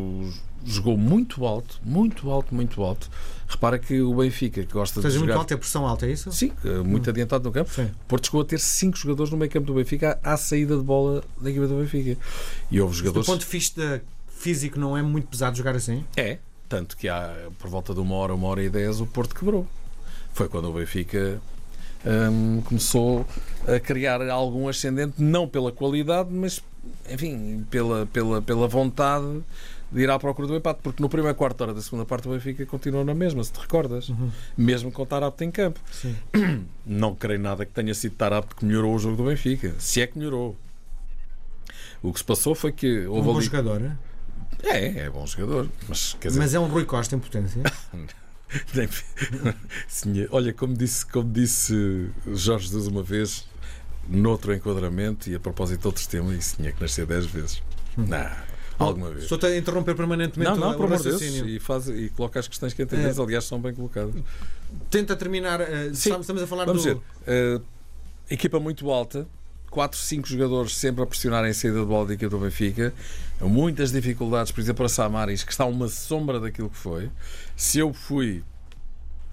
jogou 0.65 0.97
muito 0.97 1.45
alto, 1.45 1.79
muito 1.83 2.29
alto, 2.29 2.53
muito 2.53 2.81
alto. 2.81 3.09
Repara 3.47 3.79
que 3.79 4.01
o 4.01 4.13
Benfica, 4.15 4.63
que 4.65 4.73
gosta 4.73 4.99
de 4.99 5.07
muito 5.07 5.19
jogar... 5.19 5.35
alto, 5.37 5.53
é 5.53 5.57
pressão 5.57 5.87
alta, 5.87 6.05
é 6.05 6.11
isso? 6.11 6.31
Sim, 6.31 6.51
muito 6.85 7.07
hum. 7.07 7.11
adiantado 7.11 7.45
no 7.45 7.51
campo. 7.51 7.71
Sim. 7.71 7.89
Porto 8.07 8.25
chegou 8.25 8.41
a 8.41 8.45
ter 8.45 8.59
cinco 8.59 8.97
jogadores 8.97 9.31
no 9.31 9.37
meio 9.37 9.49
campo 9.49 9.67
do 9.67 9.73
Benfica 9.73 10.19
à 10.21 10.35
saída 10.35 10.75
de 10.75 10.83
bola 10.83 11.23
da 11.39 11.49
equipa 11.49 11.67
do 11.67 11.75
Benfica. 11.75 12.19
E 12.69 12.81
houve 12.81 12.95
jogadores... 12.97 13.25
Do 13.25 13.31
ponto 13.31 13.45
de 13.45 13.51
vista 13.51 14.03
físico 14.27 14.77
não 14.77 14.97
é 14.97 15.01
muito 15.01 15.27
pesado 15.27 15.55
jogar 15.55 15.75
assim? 15.75 16.03
É, 16.17 16.39
tanto 16.67 16.97
que 16.97 17.07
há, 17.07 17.33
por 17.57 17.69
volta 17.69 17.93
de 17.93 18.01
uma 18.01 18.15
hora, 18.15 18.35
uma 18.35 18.47
hora 18.47 18.61
e 18.61 18.69
dez, 18.69 18.99
o 18.99 19.05
Porto 19.05 19.33
quebrou. 19.33 19.65
Foi 20.33 20.49
quando 20.49 20.69
o 20.69 20.73
Benfica 20.73 21.41
hum, 22.05 22.61
começou 22.65 23.25
a 23.67 23.79
criar 23.79 24.21
algum 24.29 24.67
ascendente, 24.67 25.15
não 25.17 25.47
pela 25.47 25.71
qualidade, 25.71 26.29
mas, 26.31 26.63
enfim, 27.09 27.65
pela, 27.69 28.05
pela, 28.05 28.41
pela 28.41 28.67
vontade 28.67 29.43
de 29.91 30.01
ir 30.01 30.09
à 30.09 30.19
procura 30.19 30.47
do 30.47 30.55
empate, 30.55 30.81
porque 30.83 31.01
no 31.01 31.09
primeiro 31.09 31.35
quarto 31.35 31.61
hora 31.61 31.73
da 31.73 31.81
segunda 31.81 32.05
parte 32.05 32.27
o 32.27 32.31
Benfica 32.31 32.65
continuou 32.65 33.05
na 33.05 33.13
mesma, 33.13 33.43
se 33.43 33.51
te 33.51 33.59
recordas, 33.59 34.09
uhum. 34.09 34.29
mesmo 34.57 34.91
com 34.91 35.05
Tarapte 35.05 35.45
em 35.45 35.51
campo. 35.51 35.79
Sim. 35.91 36.15
Não 36.85 37.15
creio 37.15 37.39
nada 37.39 37.65
que 37.65 37.71
tenha 37.71 37.93
sido 37.93 38.15
Tarapte 38.15 38.55
que 38.55 38.65
melhorou 38.65 38.93
o 38.93 38.99
jogo 38.99 39.15
do 39.15 39.23
Benfica, 39.23 39.73
se 39.79 40.01
é 40.01 40.07
que 40.07 40.17
melhorou. 40.17 40.55
O 42.03 42.11
que 42.11 42.19
se 42.19 42.25
passou 42.25 42.53
foi 42.53 42.71
que 42.71 43.05
houve 43.07 43.21
um 43.21 43.33
bom 43.33 43.37
ali... 43.37 43.45
jogador, 43.45 43.81
é? 43.81 43.97
É, 44.63 44.99
é 45.05 45.09
bom 45.09 45.25
jogador, 45.25 45.69
mas 45.87 46.15
quer 46.19 46.29
dizer... 46.29 46.39
Mas 46.39 46.53
é 46.53 46.59
um 46.59 46.67
Rui 46.67 46.83
Costa 46.85 47.15
em 47.15 47.19
potência. 47.19 47.61
Olha, 50.31 50.53
como 50.53 50.73
disse, 50.73 51.05
como 51.05 51.31
disse 51.31 52.09
Jorge 52.33 52.67
Jesus 52.67 52.87
uma 52.87 53.03
vez, 53.03 53.45
noutro 54.09 54.53
enquadramento, 54.53 55.29
e 55.29 55.35
a 55.35 55.39
propósito 55.39 55.81
de 55.81 55.87
outros 55.87 56.07
temas, 56.07 56.37
isso 56.37 56.55
tinha 56.55 56.71
que 56.71 56.81
nascer 56.81 57.05
10 57.05 57.25
vezes. 57.25 57.61
Hum. 57.97 58.05
Não. 58.07 58.47
Alguma 58.79 59.09
vez. 59.09 59.23
Estou 59.23 59.49
a 59.49 59.57
interromper 59.57 59.95
permanentemente 59.95 60.51
não, 60.51 60.57
não, 60.57 60.71
o, 60.71 60.77
por 60.77 60.89
raciocínio. 60.89 61.47
E, 61.47 61.59
faz, 61.59 61.87
e 61.89 62.09
coloca 62.15 62.39
as 62.39 62.47
questões 62.47 62.73
que 62.73 62.83
entendes, 62.83 63.17
é. 63.17 63.21
aliás, 63.21 63.45
são 63.45 63.59
bem 63.59 63.73
colocadas. 63.73 64.13
Tenta 64.89 65.15
terminar. 65.15 65.61
Uh, 65.61 65.95
Sim. 65.95 66.19
Estamos 66.19 66.43
a 66.43 66.47
falar 66.47 66.65
Vamos 66.65 66.83
do. 66.83 67.03
Ver, 67.25 67.57
uh, 67.57 67.63
equipa 68.29 68.59
muito 68.59 68.91
alta, 68.91 69.27
4, 69.77 69.95
5 69.95 70.27
jogadores 70.27 70.75
sempre 70.75 71.03
a 71.03 71.05
pressionarem 71.05 71.51
a 71.51 71.53
saída 71.53 71.79
de 71.81 71.85
bola 71.85 72.07
da 72.07 72.15
equipa 72.15 72.31
do 72.31 72.39
Benfica. 72.39 72.91
Muitas 73.39 73.91
dificuldades, 73.91 74.51
por 74.51 74.59
exemplo, 74.59 74.77
para 74.77 74.89
Samaris, 74.89 75.43
que 75.43 75.51
está 75.51 75.65
uma 75.65 75.87
sombra 75.87 76.39
daquilo 76.39 76.67
que 76.67 76.77
foi. 76.77 77.11
Se 77.55 77.77
eu 77.77 77.93
fui 77.93 78.43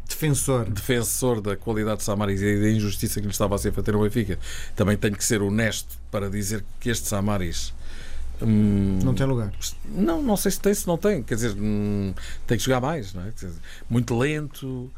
defensor 0.06 0.68
defensor 0.68 1.40
da 1.40 1.56
qualidade 1.56 2.00
de 2.00 2.02
Samaris 2.02 2.42
e 2.42 2.60
da 2.60 2.68
injustiça 2.68 3.22
que 3.22 3.26
lhe 3.26 3.32
estava 3.32 3.54
a 3.54 3.58
ser 3.58 3.72
feita 3.72 3.90
no 3.90 4.02
Benfica, 4.02 4.38
também 4.76 4.98
tenho 4.98 5.16
que 5.16 5.24
ser 5.24 5.40
honesto 5.40 5.98
para 6.10 6.28
dizer 6.28 6.62
que 6.78 6.90
este 6.90 7.08
Samaris 7.08 7.72
Hum, 8.42 8.98
não 9.02 9.14
tem 9.14 9.24
lugar. 9.24 9.50
Não, 9.86 10.20
não 10.20 10.36
sei 10.36 10.50
se 10.50 10.60
tem, 10.60 10.74
se 10.74 10.86
não 10.86 10.98
tem. 10.98 11.22
Quer 11.22 11.36
dizer, 11.36 11.54
hum, 11.56 12.12
tem 12.46 12.58
que 12.58 12.64
jogar 12.64 12.82
mais, 12.82 13.14
não 13.14 13.24
é? 13.24 13.30
Dizer, 13.30 13.52
muito 13.88 14.14
lento. 14.18 14.90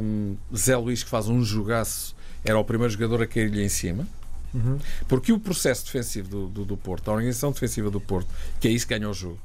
Hum, 0.00 0.36
Zé 0.56 0.76
Luís, 0.78 1.02
que 1.02 1.10
faz 1.10 1.28
um 1.28 1.44
jogaço, 1.44 2.16
era 2.42 2.58
o 2.58 2.64
primeiro 2.64 2.90
jogador 2.90 3.20
a 3.20 3.26
cair-lhe 3.26 3.62
em 3.62 3.68
cima. 3.68 4.06
Uhum. 4.54 4.78
Porque 5.06 5.32
o 5.32 5.38
processo 5.38 5.84
defensivo 5.84 6.28
do, 6.28 6.46
do, 6.48 6.64
do, 6.64 6.76
Porto, 6.76 7.10
a 7.10 7.14
organização 7.14 7.52
defensiva 7.52 7.90
do 7.90 8.00
Porto, 8.00 8.28
que 8.60 8.68
é 8.68 8.70
isso 8.70 8.86
que 8.86 8.94
ganha 8.94 9.08
o 9.08 9.14
jogo, 9.14 9.38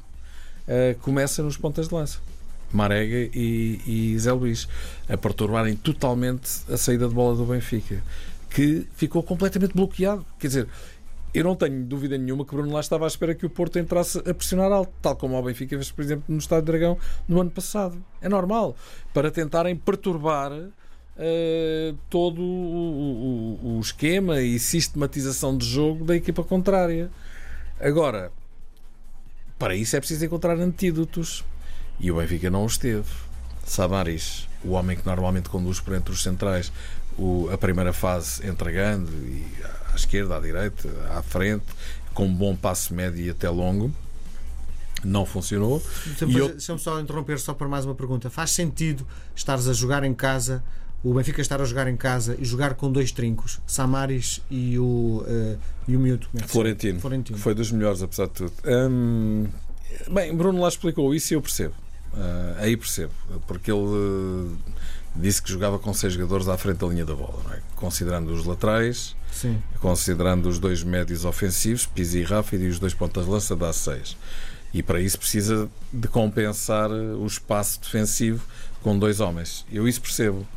uh, 0.67 0.98
começa 1.00 1.43
nos 1.43 1.57
pontas 1.57 1.88
de 1.88 1.93
lança. 1.95 2.19
Marega 2.72 3.29
e, 3.36 3.81
e 3.86 4.19
Zé 4.19 4.31
Luís, 4.31 4.67
a 5.07 5.15
perturbarem 5.15 5.75
totalmente 5.75 6.50
a 6.69 6.75
saída 6.75 7.07
de 7.07 7.13
bola 7.13 7.36
do 7.36 7.45
Benfica, 7.45 8.03
que 8.50 8.88
ficou 8.95 9.22
completamente 9.22 9.74
bloqueado. 9.74 10.25
Quer 10.39 10.48
dizer, 10.48 10.67
eu 11.33 11.43
não 11.43 11.55
tenho 11.55 11.83
dúvida 11.83 12.17
nenhuma 12.17 12.45
que 12.45 12.55
Bruno 12.55 12.72
lá 12.72 12.79
estava 12.79 13.05
à 13.05 13.07
espera 13.07 13.33
que 13.33 13.45
o 13.45 13.50
Porto 13.50 13.79
entrasse 13.79 14.19
a 14.19 14.33
pressionar 14.33 14.72
alto, 14.72 14.91
tal 15.01 15.15
como 15.15 15.38
o 15.38 15.41
Benfica 15.41 15.75
fez, 15.75 15.91
por 15.91 16.03
exemplo, 16.03 16.25
no 16.27 16.38
Estádio 16.38 16.65
Dragão 16.65 16.98
no 17.27 17.41
ano 17.41 17.50
passado. 17.50 18.03
É 18.22 18.29
normal, 18.29 18.75
para 19.13 19.31
tentarem 19.31 19.75
perturbar 19.75 20.51
uh, 21.17 21.98
todo 22.10 22.41
o, 22.41 23.60
o, 23.63 23.77
o, 23.77 23.79
esquema 23.79 24.41
e 24.41 24.60
sistematização 24.60 25.58
de 25.58 25.65
jogo 25.65 26.05
da 26.05 26.15
equipa 26.15 26.43
contrária. 26.43 27.10
Agora, 27.79 28.32
para 29.58 29.75
isso 29.75 29.96
é 29.96 30.00
preciso 30.00 30.25
encontrar 30.25 30.58
antídotos. 30.60 31.43
E 32.00 32.12
o 32.12 32.17
Benfica 32.17 32.50
não 32.50 32.65
os 32.65 32.77
teve. 32.77 33.10
Samaris, 33.65 34.48
o 34.63 34.72
homem 34.72 34.98
que 34.98 35.05
normalmente 35.05 35.50
conduz 35.50 35.79
por 35.79 35.96
entre 35.96 36.13
os 36.13 36.22
centrais 36.22 36.72
o, 37.17 37.50
a 37.51 37.58
primeira 37.58 37.93
fase 37.93 38.46
entregando 38.48 39.12
e 39.12 39.46
à 39.91 39.96
esquerda, 39.96 40.38
à 40.38 40.39
direita, 40.39 40.89
à 41.12 41.22
frente, 41.22 41.65
com 42.13 42.25
um 42.25 42.34
bom 42.34 42.55
passo 42.55 42.93
médio 42.93 43.25
e 43.25 43.29
até 43.29 43.50
longo. 43.50 43.91
Não 45.03 45.25
funcionou. 45.25 45.84
Deixa-me 46.05 46.38
eu... 46.38 46.50
deixa 46.50 46.77
só 46.77 47.00
interromper 47.00 47.38
só 47.39 47.53
por 47.53 47.67
mais 47.67 47.86
uma 47.86 47.93
pergunta. 47.93 48.29
Faz 48.29 48.51
sentido 48.51 49.05
estares 49.36 49.67
a 49.67 49.74
jogar 49.74 50.03
em 50.03 50.13
casa, 50.13 50.63
o 51.03 51.13
Benfica 51.13 51.41
estar 51.41 51.62
a 51.62 51.65
jogar 51.65 51.88
em 51.88 51.98
casa 51.98 52.36
e 52.39 52.45
jogar 52.45 52.75
com 52.75 52.91
dois 52.91 53.12
trincos, 53.12 53.60
Samaris 53.67 54.41
e 54.50 54.79
o, 54.79 55.24
uh, 55.27 55.60
e 55.88 55.95
o 55.95 56.00
Miúdo? 56.00 56.27
É 56.36 56.43
Florentino. 56.43 57.00
Florentino. 57.00 57.38
Foi 57.38 57.53
dos 57.53 57.72
melhores, 57.72 58.01
apesar 58.01 58.27
de 58.27 58.33
tudo. 58.33 58.53
Hum, 58.65 59.48
bem, 60.10 60.36
Bruno 60.36 60.62
lá 60.62 60.69
explicou 60.69 61.13
isso 61.13 61.33
e 61.33 61.36
eu 61.36 61.41
percebo. 61.41 61.74
Uh, 62.13 62.55
aí 62.57 62.77
percebo. 62.77 63.12
Porque 63.48 63.72
ele. 63.72 63.81
Uh, 63.81 64.57
disse 65.15 65.41
que 65.41 65.51
jogava 65.51 65.77
com 65.77 65.93
seis 65.93 66.13
jogadores 66.13 66.48
à 66.48 66.57
frente 66.57 66.77
da 66.77 66.88
linha 66.88 67.05
da 67.05 67.13
bola, 67.13 67.39
é? 67.53 67.60
considerando 67.75 68.31
os 68.31 68.45
laterais, 68.45 69.15
Sim. 69.31 69.62
considerando 69.79 70.48
os 70.48 70.57
dois 70.57 70.83
médios 70.83 71.25
ofensivos, 71.25 71.86
Pizzi 71.86 72.19
e 72.19 72.24
Rafa, 72.24 72.55
e 72.55 72.67
os 72.67 72.79
dois 72.79 72.93
pontas 72.93 73.25
de 73.25 73.31
lança, 73.31 73.55
dá 73.55 73.72
seis. 73.72 74.17
E 74.74 74.81
para 74.81 75.00
isso 75.00 75.19
precisa 75.19 75.69
de 75.91 76.07
compensar 76.07 76.89
o 76.89 77.25
espaço 77.27 77.79
defensivo 77.79 78.43
com 78.81 78.98
dois 78.98 79.19
homens. 79.19 79.65
Eu 79.72 79.88
isso 79.88 80.01
percebo. 80.01 80.48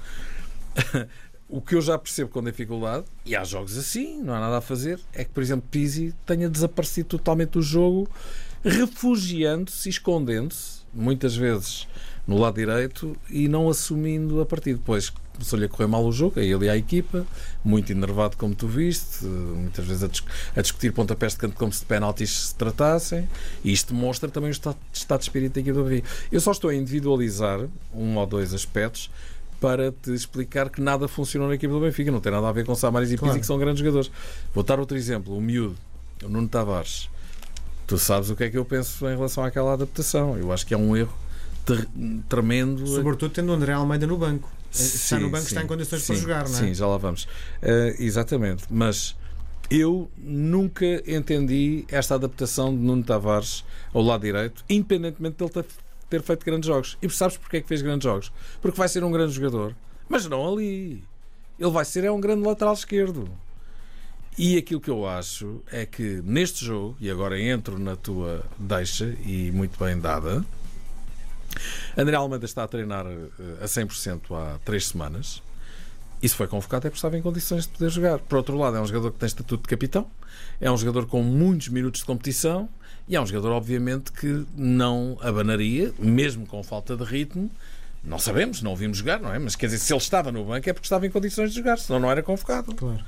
o 1.48 1.60
que 1.60 1.74
eu 1.74 1.82
já 1.82 1.98
percebo 1.98 2.30
com 2.30 2.42
dificuldade, 2.42 3.06
e 3.24 3.36
há 3.36 3.44
jogos 3.44 3.76
assim, 3.76 4.20
não 4.22 4.34
há 4.34 4.40
nada 4.40 4.58
a 4.58 4.60
fazer, 4.60 5.00
é 5.12 5.24
que, 5.24 5.30
por 5.30 5.42
exemplo, 5.42 5.68
Pizzi 5.70 6.14
tenha 6.24 6.48
desaparecido 6.48 7.08
totalmente 7.10 7.50
do 7.50 7.62
jogo, 7.62 8.08
refugiando-se, 8.64 9.88
escondendo-se, 9.88 10.80
muitas 10.92 11.36
vezes 11.36 11.86
no 12.26 12.38
lado 12.38 12.56
direito 12.56 13.16
e 13.30 13.46
não 13.46 13.68
assumindo 13.68 14.40
a 14.40 14.46
partida. 14.46 14.78
Depois 14.78 15.12
começou-lhe 15.36 15.66
a 15.66 15.68
correr 15.68 15.86
mal 15.86 16.04
o 16.04 16.10
jogo, 16.10 16.40
a 16.40 16.42
ele 16.42 16.66
e 16.66 16.68
equipa, 16.70 17.26
muito 17.62 17.92
enervado, 17.92 18.36
como 18.36 18.54
tu 18.54 18.66
viste, 18.66 19.24
muitas 19.24 19.84
vezes 19.84 20.02
a, 20.02 20.08
dis 20.08 20.24
a 20.56 20.62
discutir 20.62 20.92
pontapés 20.92 21.34
de 21.34 21.38
canto 21.38 21.54
como 21.54 21.72
se 21.72 21.80
de 21.80 21.86
penaltis 21.86 22.48
se 22.48 22.54
tratassem, 22.54 23.28
e 23.62 23.70
isto 23.70 23.94
mostra 23.94 24.28
também 24.30 24.50
o 24.50 24.52
estado, 24.52 24.78
de 24.92 25.22
espírito 25.22 25.54
da 25.54 25.60
equipa 25.60 25.82
do. 25.82 26.02
Eu 26.32 26.40
só 26.40 26.52
estou 26.52 26.70
a 26.70 26.74
individualizar 26.74 27.60
um 27.94 28.16
ou 28.16 28.26
dois 28.26 28.54
aspectos 28.54 29.10
para 29.60 29.92
te 29.92 30.12
explicar 30.12 30.70
que 30.70 30.80
nada 30.80 31.08
funcionou 31.08 31.48
na 31.48 31.54
equipa 31.54 31.72
do 31.72 31.80
Benfica, 31.80 32.10
não 32.10 32.20
tem 32.20 32.32
nada 32.32 32.48
a 32.48 32.52
ver 32.52 32.64
com 32.64 32.74
Samaris 32.74 33.10
e 33.10 33.16
claro. 33.16 33.34
Pizzi, 33.34 33.40
que 33.40 33.46
são 33.46 33.58
grandes 33.58 33.80
jogadores. 33.80 34.10
Vou 34.54 34.62
dar 34.62 34.78
outro 34.78 34.96
exemplo, 34.96 35.36
o 35.36 35.40
miúdo, 35.40 35.76
o 36.22 36.28
Nuno 36.28 36.48
Tavares. 36.48 37.08
Tu 37.86 37.98
sabes 37.98 38.30
o 38.30 38.36
que 38.36 38.44
é 38.44 38.50
que 38.50 38.58
eu 38.58 38.64
penso 38.64 39.06
em 39.06 39.14
relação 39.14 39.44
àquela 39.44 39.72
adaptação. 39.72 40.36
Eu 40.36 40.52
acho 40.52 40.66
que 40.66 40.74
é 40.74 40.76
um 40.76 40.96
erro 40.96 41.16
tremendo. 42.28 42.86
Sobretudo 42.86 43.32
tendo 43.32 43.50
o 43.50 43.54
André 43.54 43.72
Almeida 43.72 44.06
no 44.06 44.16
banco. 44.16 44.50
Sim, 44.70 44.84
está 44.84 45.18
no 45.18 45.30
banco, 45.30 45.44
sim, 45.44 45.48
está 45.48 45.62
em 45.62 45.66
condições 45.66 46.02
sim, 46.02 46.12
para 46.12 46.20
jogar, 46.20 46.48
não 46.48 46.58
é? 46.58 46.62
Sim, 46.62 46.74
já 46.74 46.86
lá 46.86 46.96
vamos. 46.96 47.24
Uh, 47.24 47.94
exatamente. 47.98 48.64
Mas 48.70 49.16
eu 49.70 50.10
nunca 50.18 50.84
entendi 51.06 51.84
esta 51.88 52.14
adaptação 52.14 52.74
de 52.74 52.80
Nuno 52.82 53.02
Tavares 53.02 53.64
ao 53.92 54.02
lado 54.02 54.22
direito, 54.22 54.64
independentemente 54.68 55.36
de 55.36 55.44
ele 55.44 55.52
ter 56.08 56.22
feito 56.22 56.44
grandes 56.44 56.66
jogos. 56.66 56.96
E 57.02 57.10
sabes 57.10 57.36
porque 57.36 57.58
é 57.58 57.60
que 57.60 57.68
fez 57.68 57.82
grandes 57.82 58.04
jogos? 58.04 58.32
Porque 58.60 58.76
vai 58.78 58.88
ser 58.88 59.04
um 59.04 59.10
grande 59.10 59.32
jogador, 59.32 59.74
mas 60.08 60.26
não 60.26 60.52
ali. 60.52 61.04
Ele 61.58 61.70
vai 61.70 61.84
ser 61.84 62.04
é 62.04 62.10
um 62.10 62.20
grande 62.20 62.46
lateral 62.46 62.74
esquerdo. 62.74 63.28
E 64.38 64.58
aquilo 64.58 64.80
que 64.80 64.90
eu 64.90 65.06
acho 65.06 65.62
é 65.72 65.86
que 65.86 66.20
neste 66.22 66.64
jogo, 66.64 66.94
e 67.00 67.10
agora 67.10 67.40
entro 67.40 67.78
na 67.78 67.96
tua 67.96 68.44
deixa, 68.58 69.16
e 69.24 69.50
muito 69.50 69.82
bem 69.82 69.98
dada, 69.98 70.44
André 71.96 72.16
Almeida 72.16 72.44
está 72.44 72.64
a 72.64 72.68
treinar 72.68 73.06
eh, 73.06 73.62
a 73.62 73.64
100% 73.64 74.20
há 74.32 74.58
três 74.58 74.88
semanas. 74.88 75.42
Isso 76.22 76.36
foi 76.36 76.46
convocado 76.46 76.86
é 76.86 76.90
porque 76.90 76.98
estava 76.98 77.16
em 77.16 77.22
condições 77.22 77.64
de 77.64 77.70
poder 77.70 77.90
jogar. 77.90 78.18
Por 78.18 78.36
outro 78.36 78.56
lado, 78.56 78.76
é 78.76 78.80
um 78.80 78.86
jogador 78.86 79.12
que 79.12 79.18
tem 79.18 79.26
estatuto 79.26 79.62
de 79.62 79.68
capitão, 79.68 80.06
é 80.60 80.70
um 80.70 80.76
jogador 80.76 81.06
com 81.06 81.22
muitos 81.22 81.68
minutos 81.68 82.00
de 82.00 82.06
competição 82.06 82.68
e 83.08 83.16
é 83.16 83.20
um 83.20 83.26
jogador, 83.26 83.52
obviamente, 83.52 84.12
que 84.12 84.44
não 84.56 85.16
abanaria, 85.20 85.92
mesmo 85.98 86.46
com 86.46 86.62
falta 86.62 86.96
de 86.96 87.04
ritmo. 87.04 87.50
Não 88.02 88.18
sabemos, 88.18 88.62
não 88.62 88.72
o 88.72 88.76
vimos 88.76 88.98
jogar, 88.98 89.20
não 89.20 89.32
é? 89.32 89.38
Mas 89.38 89.56
quer 89.56 89.66
dizer, 89.66 89.78
se 89.78 89.92
ele 89.92 89.98
estava 89.98 90.30
no 90.30 90.44
banco 90.44 90.68
é 90.68 90.72
porque 90.72 90.86
estava 90.86 91.06
em 91.06 91.10
condições 91.10 91.50
de 91.50 91.56
jogar, 91.56 91.78
senão 91.78 91.98
não 91.98 92.10
era 92.10 92.22
convocado. 92.22 92.74
Claro. 92.74 93.00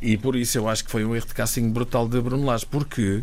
E 0.00 0.16
por 0.16 0.36
isso 0.36 0.58
eu 0.58 0.68
acho 0.68 0.84
que 0.84 0.90
foi 0.90 1.04
um 1.04 1.14
erro 1.14 1.26
de 1.26 1.34
casting 1.34 1.70
brutal 1.70 2.08
de 2.08 2.20
Bruno 2.20 2.44
Lage, 2.44 2.66
porque 2.66 3.22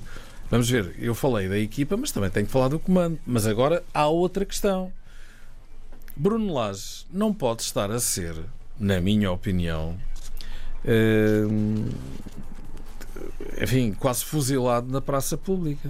Vamos 0.49 0.69
ver, 0.69 0.95
eu 0.99 1.15
falei 1.15 1.49
da 1.49 1.57
equipa, 1.57 1.97
mas 1.97 2.11
também 2.11 2.29
tenho 2.29 2.45
que 2.45 2.51
falar 2.51 2.67
do 2.67 2.79
comando. 2.79 3.17
Mas 3.25 3.47
agora 3.47 3.83
há 3.93 4.07
outra 4.07 4.45
questão. 4.45 4.91
Bruno 6.15 6.53
Lage 6.53 7.05
não 7.11 7.33
pode 7.33 7.63
estar 7.63 7.91
a 7.91 7.99
ser, 7.99 8.35
na 8.79 9.01
minha 9.01 9.31
opinião, 9.31 9.97
hum, 10.85 11.89
enfim, 13.61 13.91
quase 13.93 14.23
fuzilado 14.23 14.89
na 14.89 15.01
praça 15.01 15.35
pública. 15.35 15.89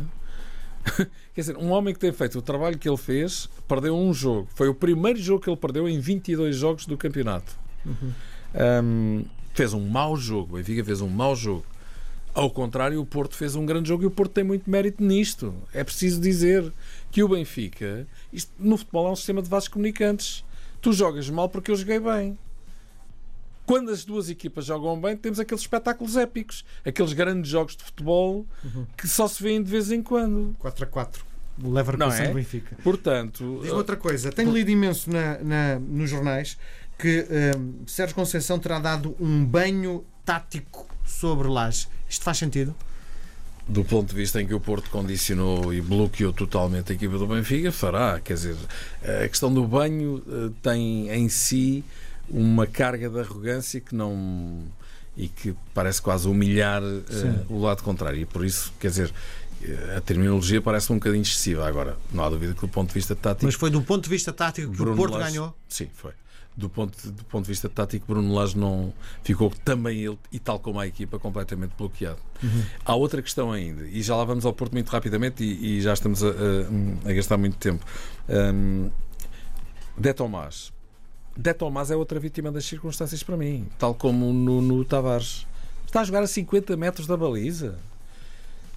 Quer 1.34 1.42
dizer, 1.42 1.58
um 1.58 1.72
homem 1.72 1.94
que 1.94 2.00
tem 2.00 2.12
feito 2.12 2.40
o 2.40 2.42
trabalho 2.42 2.78
que 2.78 2.88
ele 2.88 2.98
fez 2.98 3.50
perdeu 3.68 3.96
um 3.96 4.14
jogo. 4.14 4.48
Foi 4.56 4.68
o 4.68 4.74
primeiro 4.74 5.20
jogo 5.20 5.42
que 5.44 5.50
ele 5.50 5.58
perdeu 5.58 5.88
em 5.90 6.00
22 6.00 6.56
jogos 6.56 6.86
do 6.86 6.98
campeonato. 6.98 7.58
Uhum. 7.86 8.14
Um, 8.84 9.26
fez 9.54 9.74
um 9.74 9.86
mau 9.88 10.16
jogo. 10.16 10.54
O 10.54 10.58
Benfica 10.58 10.84
fez 10.84 11.02
um 11.02 11.10
mau 11.10 11.36
jogo. 11.36 11.66
Ao 12.34 12.50
contrário, 12.50 13.00
o 13.00 13.06
Porto 13.06 13.36
fez 13.36 13.56
um 13.56 13.66
grande 13.66 13.88
jogo 13.88 14.04
e 14.04 14.06
o 14.06 14.12
Porto 14.12 14.32
tem 14.32 14.44
muito 14.44 14.70
mérito 14.70 15.04
nisto. 15.04 15.56
É 15.74 15.84
preciso 15.84 16.20
dizer 16.20 16.72
que 17.10 17.24
o 17.24 17.30
Benfica, 17.30 18.06
isto, 18.32 18.52
no 18.60 18.78
futebol 18.78 19.08
é 19.08 19.12
um 19.12 19.16
sistema 19.16 19.42
de 19.42 19.50
vasos 19.50 19.70
comunicantes. 19.70 20.44
Tu 20.82 20.92
jogas 20.92 21.30
mal 21.30 21.48
porque 21.48 21.72
eu 21.72 21.76
joguei 21.76 22.00
bem. 22.00 22.38
Quando 23.66 23.92
as 23.92 24.06
duas 24.06 24.30
equipas 24.30 24.66
jogam 24.66 25.00
bem, 25.00 25.18
temos 25.18 25.40
aqueles 25.40 25.62
espetáculos 25.62 26.16
épicos, 26.16 26.64
aqueles 26.86 27.14
grandes 27.14 27.50
jogos 27.50 27.76
de 27.76 27.84
futebol 27.84 28.46
uhum. 28.64 28.86
que 28.96 29.08
só 29.08 29.28
se 29.28 29.42
vêem 29.42 29.62
de 29.62 29.70
vez 29.70 29.92
em 29.92 30.04
quando. 30.04 30.56
4 30.60 30.84
a 30.84 30.88
4. 30.88 31.26
O 31.64 31.72
Leverkusen 31.72 32.26
é? 32.26 32.34
Benfica. 32.34 32.76
Portanto, 32.84 33.60
Diz 33.64 33.72
outra 33.72 33.96
coisa, 33.96 34.32
tenho 34.32 34.52
lido 34.52 34.70
imenso 34.70 35.10
na, 35.10 35.38
na 35.40 35.80
nos 35.80 36.10
jornais 36.10 36.58
que 36.98 37.26
um, 37.58 37.88
Sérgio 37.88 38.16
Conceição 38.16 38.60
terá 38.60 38.80
dado 38.80 39.16
um 39.20 39.44
banho 39.44 40.06
tático 40.24 40.88
sobre 41.06 41.48
Laje. 41.48 41.88
Isto 42.10 42.24
faz 42.24 42.38
sentido? 42.38 42.76
do 43.68 43.84
ponto 43.84 44.10
de 44.10 44.16
vista 44.16 44.40
em 44.40 44.46
que 44.46 44.54
o 44.54 44.60
Porto 44.60 44.90
condicionou 44.92 45.74
e 45.74 45.82
bloqueou 45.82 46.32
totalmente 46.32 46.92
a 46.92 46.96
equipa 46.96 47.18
do 47.18 47.26
Benfica, 47.26 47.72
fará. 47.72 48.20
Quer 48.20 48.34
dizer, 48.34 48.56
a 49.24 49.28
questão 49.28 49.52
do 49.52 49.66
banho 49.66 50.22
eh, 50.28 50.52
tem 50.62 51.10
em 51.10 51.28
si 51.28 51.84
uma 52.30 52.66
carga 52.68 53.10
de 53.10 53.20
arrogância 53.20 53.80
que 53.80 53.96
não. 53.96 54.64
e 55.16 55.28
que 55.28 55.56
parece 55.74 56.02
quase 56.02 56.28
humilhar 56.28 56.82
uh, 56.84 57.46
o 57.50 57.60
lado 57.60 57.84
contrário. 57.84 58.20
E 58.20 58.26
por 58.26 58.46
isso, 58.46 58.74
quer 58.80 58.90
dizer. 58.90 59.14
A 59.98 60.02
terminologia 60.02 60.62
parece 60.62 60.92
um 60.92 60.96
bocadinho 60.96 61.24
excessiva 61.24 61.68
agora. 61.68 61.98
Não 62.12 62.24
há 62.24 62.30
dúvida 62.30 62.54
que 62.54 62.62
do 62.62 62.68
ponto 62.68 62.90
de 62.90 62.94
vista 62.94 63.16
tático. 63.16 63.46
Mas 63.46 63.56
foi 63.56 63.72
do 63.72 63.82
ponto 63.82 64.04
de 64.04 64.10
vista 64.10 64.32
tático 64.32 64.70
que 64.70 64.78
Bruno 64.78 64.94
o 64.94 64.96
Porto 64.96 65.18
ganhou? 65.18 65.56
Sim, 65.68 65.90
foi 65.92 66.12
do 66.56 66.70
ponto, 66.70 67.12
do 67.12 67.24
ponto 67.26 67.44
de 67.44 67.52
vista 67.52 67.68
tático, 67.68 68.06
Bruno 68.08 68.34
Lage 68.34 68.58
não 68.58 68.94
ficou 69.24 69.52
também 69.64 70.00
ele, 70.04 70.18
e 70.32 70.40
tal 70.40 70.58
como 70.58 70.80
a 70.80 70.88
equipa, 70.88 71.20
completamente 71.20 71.74
bloqueado. 71.78 72.20
Uhum. 72.42 72.64
Há 72.86 72.96
outra 72.96 73.22
questão 73.22 73.52
ainda, 73.52 73.86
e 73.86 74.02
já 74.02 74.16
lá 74.16 74.24
vamos 74.24 74.46
ao 74.46 74.54
Porto 74.54 74.72
muito 74.72 74.90
rapidamente 74.90 75.44
e, 75.44 75.78
e 75.78 75.82
já 75.82 75.94
estamos 75.94 76.24
a, 76.24 76.30
a, 76.30 77.10
a, 77.10 77.14
gastar 77.14 77.38
muito 77.38 77.58
tempo. 77.58 77.84
Um, 78.30 78.90
De 79.98 80.14
Tomás. 80.14 80.72
De 81.38 81.54
Tomás 81.54 81.92
é 81.92 81.96
outra 81.96 82.20
vítima 82.20 82.52
das 82.52 82.66
circunstâncias 82.66 83.22
para 83.22 83.36
mim, 83.36 83.68
tal 83.78 83.94
como 83.94 84.32
no, 84.32 84.62
no 84.62 84.86
Tavares. 84.86 85.46
Está 85.86 86.02
a 86.02 86.04
jogar 86.04 86.24
a 86.24 86.28
50 86.28 86.76
metros 86.78 87.08
da 87.08 87.18
baliza. 87.18 87.78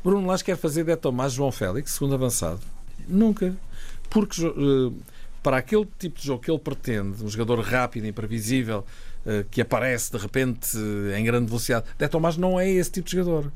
Bruno 0.02 0.26
Lage 0.26 0.44
quer 0.44 0.56
fazer 0.56 0.84
De 0.84 0.96
Tomás 0.96 1.32
João 1.32 1.52
Félix, 1.52 1.92
segundo 1.92 2.14
avançado. 2.14 2.60
Nunca. 3.08 3.56
Porque. 4.10 4.44
Uh, 4.44 4.94
para 5.49 5.57
aquele 5.57 5.88
tipo 5.99 6.21
de 6.21 6.26
jogo 6.26 6.43
que 6.43 6.50
ele 6.50 6.59
pretende, 6.59 7.25
um 7.25 7.28
jogador 7.31 7.59
rápido, 7.61 8.07
imprevisível, 8.07 8.85
uh, 9.25 9.43
que 9.50 9.62
aparece 9.62 10.12
de 10.12 10.19
repente 10.19 10.76
uh, 10.76 11.17
em 11.17 11.25
grande 11.25 11.47
velocidade. 11.47 11.87
De 11.97 12.07
Tomás 12.07 12.37
não 12.37 12.61
é 12.61 12.69
esse 12.69 12.90
tipo 12.90 13.09
de 13.09 13.17
jogador. 13.17 13.50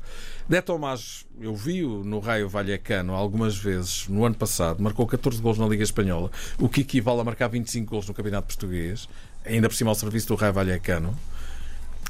De 0.49 0.59
Tomás, 0.63 1.23
eu 1.39 1.55
vi-o 1.55 2.03
no 2.03 2.17
Raio 2.17 2.49
Vallecano 2.49 3.13
algumas 3.13 3.55
vezes 3.55 4.07
no 4.07 4.25
ano 4.25 4.33
passado, 4.33 4.81
marcou 4.81 5.05
14 5.05 5.39
gols 5.39 5.59
na 5.59 5.67
Liga 5.67 5.83
Espanhola, 5.83 6.31
o 6.57 6.67
que 6.67 6.81
equivale 6.81 7.21
a 7.21 7.23
marcar 7.23 7.47
25 7.47 7.87
gols 7.87 8.07
no 8.07 8.13
Campeonato 8.15 8.47
Português, 8.47 9.07
ainda 9.45 9.69
por 9.69 9.75
cima 9.75 9.91
ao 9.91 9.95
serviço 9.95 10.29
do 10.29 10.35
Raio 10.35 10.51
Vallecano 10.51 11.15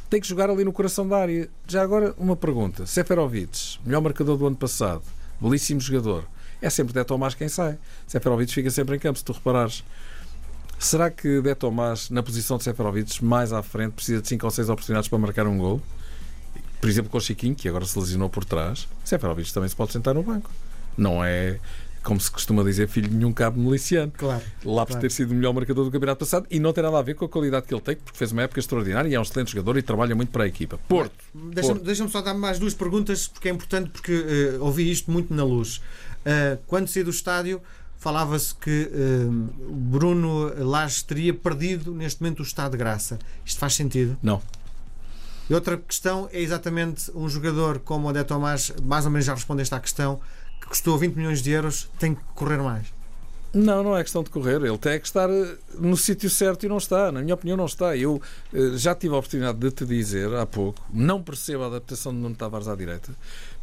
tem 0.10 0.22
que 0.22 0.28
jogar 0.28 0.50
ali 0.50 0.64
no 0.64 0.72
coração 0.72 1.06
da 1.06 1.18
área. 1.18 1.50
Já 1.68 1.82
agora, 1.82 2.14
uma 2.18 2.38
pergunta. 2.38 2.86
Seferovic, 2.86 3.80
melhor 3.84 4.00
marcador 4.00 4.38
do 4.38 4.46
ano 4.46 4.56
passado, 4.56 5.02
belíssimo 5.42 5.82
jogador. 5.82 6.24
É 6.64 6.70
sempre 6.70 6.94
De 6.94 7.04
Tomás 7.04 7.36
quem 7.36 7.50
sai. 7.50 7.78
Seferovic 8.08 8.54
fica 8.54 8.72
sempre 8.72 8.96
em 8.96 9.00
campo, 9.00 9.20
se 9.20 9.26
tu 9.26 9.34
reparares. 9.34 9.84
Será 10.80 11.12
que 11.12 11.42
De 11.42 11.54
Tomás, 11.56 12.10
na 12.10 12.24
posição 12.24 12.58
de 12.58 12.64
Seferovic, 12.64 13.22
mais 13.22 13.52
à 13.52 13.62
frente, 13.62 13.92
precisa 13.92 14.22
de 14.22 14.30
5 14.30 14.46
ou 14.46 14.50
6 14.50 14.70
oportunidades 14.70 15.10
para 15.10 15.20
marcar 15.20 15.46
um 15.46 15.58
gol? 15.58 15.82
Por 16.80 16.90
exemplo, 16.90 17.12
com 17.12 17.18
o 17.18 17.22
Chiquinho, 17.22 17.54
que 17.54 17.68
agora 17.68 17.86
se 17.86 18.00
lesionou 18.00 18.30
por 18.30 18.46
trás. 18.46 18.88
Seferovic 19.04 19.54
também 19.54 19.68
se 19.68 19.76
pode 19.76 19.92
sentar 19.92 20.16
no 20.16 20.24
banco. 20.24 20.50
Não 20.98 21.22
é 21.22 21.60
como 22.04 22.20
se 22.20 22.30
costuma 22.30 22.64
dizer, 22.64 22.88
filho 22.88 23.08
de 23.08 23.16
nenhum 23.16 23.32
cabo 23.32 23.60
miliciano. 23.60 24.12
Claro. 24.16 24.44
Lá 24.64 24.86
por 24.86 24.92
claro. 24.92 25.02
ter 25.02 25.12
sido 25.12 25.32
o 25.32 25.36
melhor 25.36 25.54
marcador 25.54 25.86
do 25.86 25.92
campeonato 25.92 26.20
passado 26.20 26.46
e 26.52 26.60
não 26.60 26.74
tem 26.74 26.84
nada 26.84 27.00
a 27.00 27.02
ver 27.02 27.16
com 27.16 27.26
a 27.26 27.30
qualidade 27.30 27.66
que 27.66 27.74
ele 27.74 27.82
tem, 27.82 27.96
porque 27.96 28.18
fez 28.18 28.32
uma 28.32 28.44
época 28.44 28.60
extraordinária 28.60 29.10
e 29.10 29.16
é 29.16 29.20
um 29.20 29.24
excelente 29.24 29.52
jogador 29.52 29.78
e 29.78 29.82
trabalha 29.82 30.16
muito 30.16 30.30
para 30.30 30.44
a 30.44 30.48
equipa. 30.48 30.78
Porto. 30.88 31.14
Deixa-me 31.34 31.80
deixa 31.80 32.08
só 32.08 32.22
dar 32.22 32.34
mais 32.34 32.60
duas 32.60 32.74
perguntas, 32.74 33.28
porque 33.28 33.48
é 33.48 33.52
importante, 33.52 33.90
porque 33.90 34.14
uh, 34.14 34.64
ouvi 34.64 34.92
isto 34.92 35.10
muito 35.10 35.34
na 35.34 35.44
luz. 35.44 35.78
Uh, 35.78 36.60
quando 36.68 36.88
saí 36.88 37.04
do 37.04 37.10
estádio, 37.10 37.62
falava-se 37.98 38.54
que 38.56 38.90
uh, 38.92 39.32
Bruno 39.72 40.54
Lage 40.58 41.06
teria 41.06 41.34
perdido 41.34 41.94
neste 41.94 42.22
momento 42.22 42.42
o 42.42 42.44
estado 42.44 42.72
de 42.74 42.78
graça. 42.78 43.18
Isto 43.46 43.60
faz 43.60 43.74
sentido? 43.76 44.18
Não. 44.22 44.42
E 45.50 45.54
outra 45.54 45.78
questão 45.78 46.30
é 46.32 46.42
exatamente 46.42 47.12
um 47.14 47.28
jogador 47.28 47.80
como 47.80 48.08
o 48.08 48.14
De 48.14 48.24
Tomás, 48.24 48.74
mais 48.84 49.06
ou 49.06 49.12
menos 49.12 49.26
já 49.26 49.34
respondeste 49.34 49.76
à 49.76 49.80
questão, 49.80 50.16
que 50.18 50.24
custou 50.66 50.98
20 50.98 51.16
milhões 51.16 51.42
de 51.42 51.52
euros, 51.52 51.90
tem 52.00 52.16
que 52.16 52.22
correr 52.36 52.58
mais. 52.58 52.88
Não, 53.54 53.84
não 53.84 53.96
é 53.96 54.02
questão 54.02 54.24
de 54.24 54.32
correr. 54.32 54.56
Ele 54.64 54.78
tem 54.80 55.00
que 55.00 55.06
estar 55.06 55.30
eh, 55.30 55.56
no 55.78 55.96
sítio 55.96 56.28
certo 56.28 56.66
e 56.66 56.70
não 56.70 56.78
está. 56.78 57.12
Na 57.12 57.22
minha 57.22 57.36
opinião, 57.36 57.56
não 57.56 57.68
está. 57.68 57.96
Eu 57.96 58.20
uh, 58.52 58.78
já 58.78 58.96
tive 58.96 59.14
a 59.14 59.20
oportunidade 59.20 59.60
de 59.60 59.70
te 59.70 59.86
dizer 59.86 60.34
há 60.34 60.46
pouco, 60.46 60.82
não 60.92 61.22
percebo 61.22 61.64
a 61.64 61.68
adaptação 61.68 62.12
de 62.12 62.18
Nuno 62.18 62.36
Tavares 62.36 62.68
à 62.68 62.76
direita. 62.76 63.12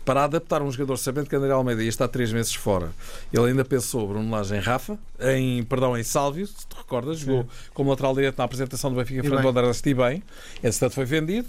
Para 0.05 0.25
adaptar 0.25 0.63
um 0.63 0.71
jogador 0.71 0.97
sabendo 0.97 1.29
que 1.29 1.35
André 1.37 1.51
Almeida 1.51 1.83
estar 1.83 2.09
três 2.09 2.33
meses 2.33 2.55
fora, 2.55 2.91
ele 3.33 3.49
ainda 3.49 3.65
pensou 3.65 4.09
Bruno 4.09 4.31
Lage 4.31 4.55
em 4.55 4.61
Rafa, 4.61 4.99
em, 5.21 5.63
perdão, 5.65 5.97
em 5.97 6.03
Sálvio, 6.03 6.47
se 6.47 6.67
te 6.67 6.75
recordas, 6.75 7.19
jogou 7.19 7.47
como 7.75 7.91
lateral 7.91 8.15
direito 8.15 8.39
na 8.39 8.45
apresentação 8.45 8.91
do 8.91 8.97
Benfica 8.97 9.23
frente 9.23 9.43
ao 9.43 9.51
André 9.51 9.71
e 9.85 9.95
bem. 9.95 10.23
Esse 10.63 10.81
tanto 10.81 10.95
foi 10.95 11.05
vendido, 11.05 11.49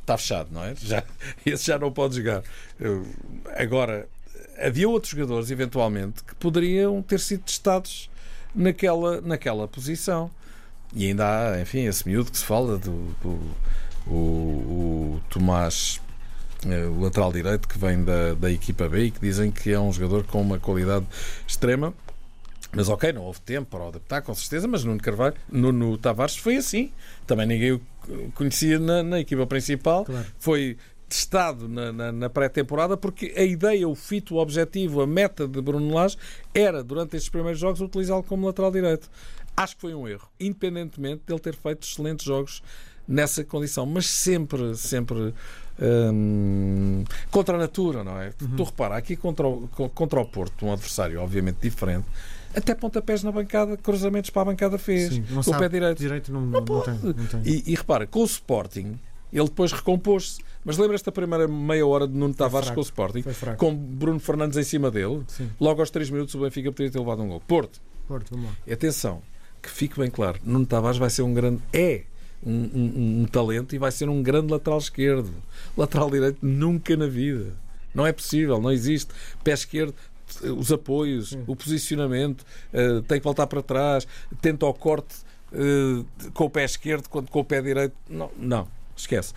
está 0.00 0.18
fechado, 0.18 0.48
não 0.50 0.64
é? 0.64 0.74
Já, 0.74 1.04
esse 1.46 1.66
já 1.66 1.78
não 1.78 1.92
pode 1.92 2.16
jogar. 2.16 2.42
Agora, 3.56 4.08
havia 4.58 4.88
outros 4.88 5.12
jogadores, 5.12 5.50
eventualmente, 5.50 6.22
que 6.24 6.34
poderiam 6.36 7.02
ter 7.02 7.20
sido 7.20 7.42
testados 7.42 8.10
naquela, 8.54 9.20
naquela 9.20 9.66
posição. 9.68 10.30
E 10.94 11.06
ainda 11.06 11.52
há, 11.52 11.60
enfim, 11.60 11.86
esse 11.86 12.06
miúdo 12.08 12.30
que 12.30 12.38
se 12.38 12.44
fala 12.44 12.78
do, 12.78 13.14
do 13.22 13.54
o, 14.06 14.14
o 14.14 15.20
Tomás, 15.28 16.00
eh, 16.66 16.84
o 16.84 17.00
lateral 17.00 17.32
direito 17.32 17.66
que 17.66 17.78
vem 17.78 18.04
da, 18.04 18.34
da 18.34 18.50
equipa 18.50 18.88
B 18.88 19.06
e 19.06 19.10
que 19.10 19.20
dizem 19.20 19.50
que 19.50 19.72
é 19.72 19.80
um 19.80 19.92
jogador 19.92 20.24
com 20.24 20.40
uma 20.40 20.58
qualidade 20.58 21.06
extrema. 21.46 21.92
Mas 22.72 22.88
ok, 22.88 23.12
não 23.12 23.22
houve 23.22 23.40
tempo 23.40 23.70
para 23.70 23.84
o 23.84 23.88
adaptar, 23.88 24.22
com 24.22 24.34
certeza, 24.34 24.66
mas 24.66 24.82
Nuno 24.82 25.00
Carvalho, 25.00 25.36
Nuno 25.48 25.96
Tavares 25.96 26.36
foi 26.36 26.56
assim. 26.56 26.90
Também 27.26 27.46
ninguém 27.46 27.72
o 27.72 27.80
conhecia 28.34 28.78
na, 28.78 29.02
na 29.02 29.20
equipa 29.20 29.46
principal. 29.46 30.04
Claro. 30.04 30.26
Foi 30.38 30.76
testado 31.14 31.68
na, 31.68 31.92
na, 31.92 32.10
na 32.10 32.28
pré-temporada, 32.28 32.96
porque 32.96 33.32
a 33.36 33.44
ideia, 33.44 33.88
o 33.88 33.94
fito, 33.94 34.34
o 34.34 34.38
objetivo, 34.38 35.00
a 35.00 35.06
meta 35.06 35.46
de 35.46 35.60
Bruno 35.62 35.94
Lage 35.94 36.16
era, 36.52 36.82
durante 36.82 37.16
estes 37.16 37.30
primeiros 37.30 37.60
jogos, 37.60 37.80
utilizá-lo 37.80 38.24
como 38.24 38.46
lateral 38.46 38.72
direito. 38.72 39.08
Acho 39.56 39.76
que 39.76 39.82
foi 39.82 39.94
um 39.94 40.08
erro, 40.08 40.28
independentemente 40.40 41.22
de 41.24 41.32
ele 41.32 41.40
ter 41.40 41.54
feito 41.54 41.86
excelentes 41.86 42.26
jogos 42.26 42.64
nessa 43.06 43.44
condição, 43.44 43.86
mas 43.86 44.06
sempre, 44.06 44.76
sempre 44.76 45.32
hum, 45.80 47.04
contra 47.30 47.54
a 47.54 47.58
natura, 47.58 48.02
não 48.02 48.20
é? 48.20 48.32
Uhum. 48.42 48.56
Tu 48.56 48.64
repara, 48.64 48.96
aqui 48.96 49.14
contra 49.14 49.46
o, 49.46 49.68
contra 49.94 50.20
o 50.20 50.26
Porto, 50.26 50.66
um 50.66 50.72
adversário 50.72 51.20
obviamente 51.20 51.58
diferente, 51.60 52.06
até 52.56 52.74
pontapés 52.74 53.22
na 53.22 53.30
bancada, 53.30 53.76
cruzamentos 53.76 54.30
para 54.30 54.42
a 54.42 54.44
bancada 54.46 54.78
fez. 54.78 55.14
Sim, 55.14 55.24
o 55.46 55.58
pé 55.58 55.68
direito. 55.68 55.98
direito 55.98 56.32
não, 56.32 56.40
não, 56.40 56.60
não, 56.60 56.80
tem, 56.80 56.98
não 57.02 57.26
tem. 57.26 57.42
E, 57.44 57.72
e 57.72 57.74
repara, 57.74 58.06
com 58.06 58.20
o 58.20 58.24
Sporting, 58.24 58.98
ele 59.34 59.46
depois 59.46 59.72
recompôs-se. 59.72 60.40
Mas 60.64 60.78
lembras-te 60.78 61.06
da 61.06 61.12
primeira 61.12 61.46
meia 61.46 61.86
hora 61.86 62.06
de 62.06 62.14
Nuno 62.14 62.32
Tavares 62.32 62.70
com 62.70 62.80
o 62.80 62.82
Sporting? 62.82 63.24
Com 63.58 63.74
Bruno 63.74 64.20
Fernandes 64.20 64.56
em 64.56 64.62
cima 64.62 64.90
dele? 64.90 65.22
Sim. 65.26 65.50
Logo 65.60 65.80
aos 65.80 65.90
3 65.90 66.08
minutos 66.08 66.34
o 66.34 66.40
Benfica 66.40 66.70
poderia 66.70 66.90
ter 66.90 66.98
levado 66.98 67.22
um 67.22 67.28
gol. 67.28 67.40
Porto. 67.40 67.82
Porto, 68.06 68.30
vamos 68.30 68.46
lá. 68.46 68.72
Atenção, 68.72 69.20
que 69.60 69.68
fique 69.68 69.98
bem 69.98 70.08
claro. 70.08 70.38
Nuno 70.44 70.64
Tavares 70.64 70.96
vai 70.96 71.10
ser 71.10 71.22
um 71.22 71.34
grande... 71.34 71.60
É 71.72 72.04
um, 72.46 72.52
um, 72.52 73.22
um 73.22 73.26
talento 73.26 73.74
e 73.74 73.78
vai 73.78 73.90
ser 73.90 74.08
um 74.08 74.22
grande 74.22 74.52
lateral 74.52 74.78
esquerdo. 74.78 75.30
Lateral 75.76 76.10
direito 76.10 76.38
nunca 76.40 76.96
na 76.96 77.06
vida. 77.06 77.52
Não 77.94 78.06
é 78.06 78.12
possível, 78.12 78.60
não 78.60 78.70
existe. 78.70 79.12
Pé 79.42 79.52
esquerdo 79.52 79.94
os 80.56 80.72
apoios, 80.72 81.30
Sim. 81.30 81.44
o 81.46 81.54
posicionamento, 81.54 82.42
uh, 82.72 83.02
tem 83.02 83.18
que 83.18 83.24
voltar 83.24 83.46
para 83.46 83.62
trás, 83.62 84.06
tenta 84.40 84.66
o 84.66 84.74
corte 84.74 85.14
uh, 85.52 86.30
com 86.32 86.44
o 86.44 86.50
pé 86.50 86.64
esquerdo, 86.64 87.08
quando 87.08 87.30
com 87.30 87.40
o 87.40 87.44
pé 87.44 87.60
direito. 87.60 87.94
Não, 88.08 88.30
não 88.36 88.66
esquece. 89.00 89.32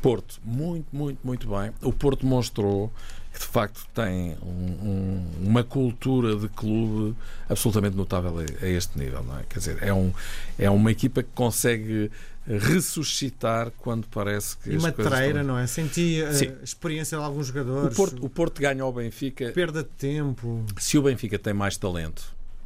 Porto, 0.00 0.38
muito, 0.44 0.86
muito, 0.92 1.18
muito 1.24 1.48
bem. 1.48 1.72
O 1.82 1.92
Porto 1.92 2.26
mostrou 2.26 2.92
que 3.32 3.40
de 3.40 3.46
facto 3.46 3.86
tem 3.92 4.36
um, 4.42 4.46
um, 4.46 5.26
uma 5.48 5.64
cultura 5.64 6.36
de 6.36 6.48
clube 6.48 7.16
absolutamente 7.48 7.96
notável 7.96 8.38
a, 8.38 8.64
a, 8.64 8.68
este 8.68 8.98
nível, 8.98 9.24
não 9.24 9.38
é? 9.38 9.42
Quer 9.48 9.58
dizer, 9.58 9.82
é, 9.82 9.92
um, 9.92 10.12
é 10.58 10.70
uma 10.70 10.92
equipa 10.92 11.22
que 11.22 11.30
consegue 11.34 12.10
ressuscitar 12.46 13.72
quando 13.78 14.06
parece 14.08 14.56
que. 14.58 14.70
E 14.70 14.76
uma 14.76 14.92
treira, 14.92 15.42
não 15.42 15.58
é? 15.58 15.66
Senti 15.66 16.22
a 16.22 16.32
Sim. 16.32 16.52
experiência 16.62 17.18
de 17.18 17.24
alguns 17.24 17.48
jogadores. 17.48 17.92
O 17.92 17.96
Porto, 17.96 18.24
o 18.24 18.28
Porto 18.28 18.60
ganha 18.60 18.82
ao 18.82 18.92
Benfica. 18.92 19.50
Perda 19.52 19.82
de 19.82 19.88
tempo. 19.88 20.64
Se 20.78 20.98
o 20.98 21.02
Benfica 21.02 21.38
tem 21.38 21.54
mais 21.54 21.76
talento, 21.76 22.22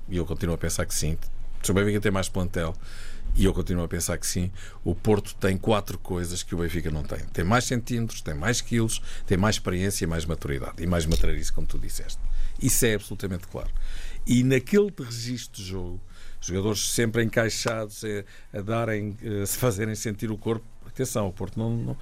e 0.09 0.17
eu 0.17 0.27
continuo 0.27 0.55
a 0.55 0.59
pensar 0.59 0.85
que 0.85 0.95
sim, 0.95 1.17
se 1.62 1.71
o 1.71 1.75
Benfica 1.75 2.01
tem 2.01 2.11
mais 2.11 2.29
plantel, 2.29 2.75
e 3.38 3.44
eu 3.44 3.55
continuo 3.55 3.85
a 3.85 3.88
pensar 3.88 4.18
que 4.18 4.27
sim, 4.27 4.51
o 4.83 4.96
Porto 4.96 5.33
tem 5.37 5.57
quatro 5.57 5.96
coisas 5.96 6.42
que 6.42 6.57
o 6.57 6.59
Benfica 6.59 6.90
não 6.90 7.05
tem. 7.05 7.20
Tem 7.33 7.44
mais 7.44 7.62
centímetros, 7.62 8.20
tem 8.20 8.35
mais 8.35 8.61
quilos, 8.61 9.01
tem 9.29 9.38
mais 9.38 9.55
experiência 9.55 10.05
e 10.05 10.09
mais 10.09 10.24
maturidade. 10.24 10.83
E 10.83 10.87
mais 10.88 11.07
materialice, 11.07 11.53
como 11.53 11.64
tu 11.64 11.79
disseste. 11.79 12.18
Isso 12.61 12.85
é 12.85 12.94
absolutamente 12.94 13.46
claro. 13.46 13.70
E 14.27 14.42
naquele 14.42 14.92
registro 14.98 15.62
de 15.62 15.68
jogo, 15.68 16.01
jogadores 16.40 16.90
sempre 16.90 17.22
encaixados 17.22 18.03
a, 18.05 18.59
a 18.59 18.61
darem, 18.61 19.16
a 19.42 19.46
se 19.46 19.59
fazerem 19.59 19.94
sentir 19.94 20.31
o 20.31 20.37
corpo. 20.37 20.64
Atenção, 20.87 21.29
o 21.29 21.33
Porto 21.33 21.59
não, 21.59 21.77
não 21.77 21.96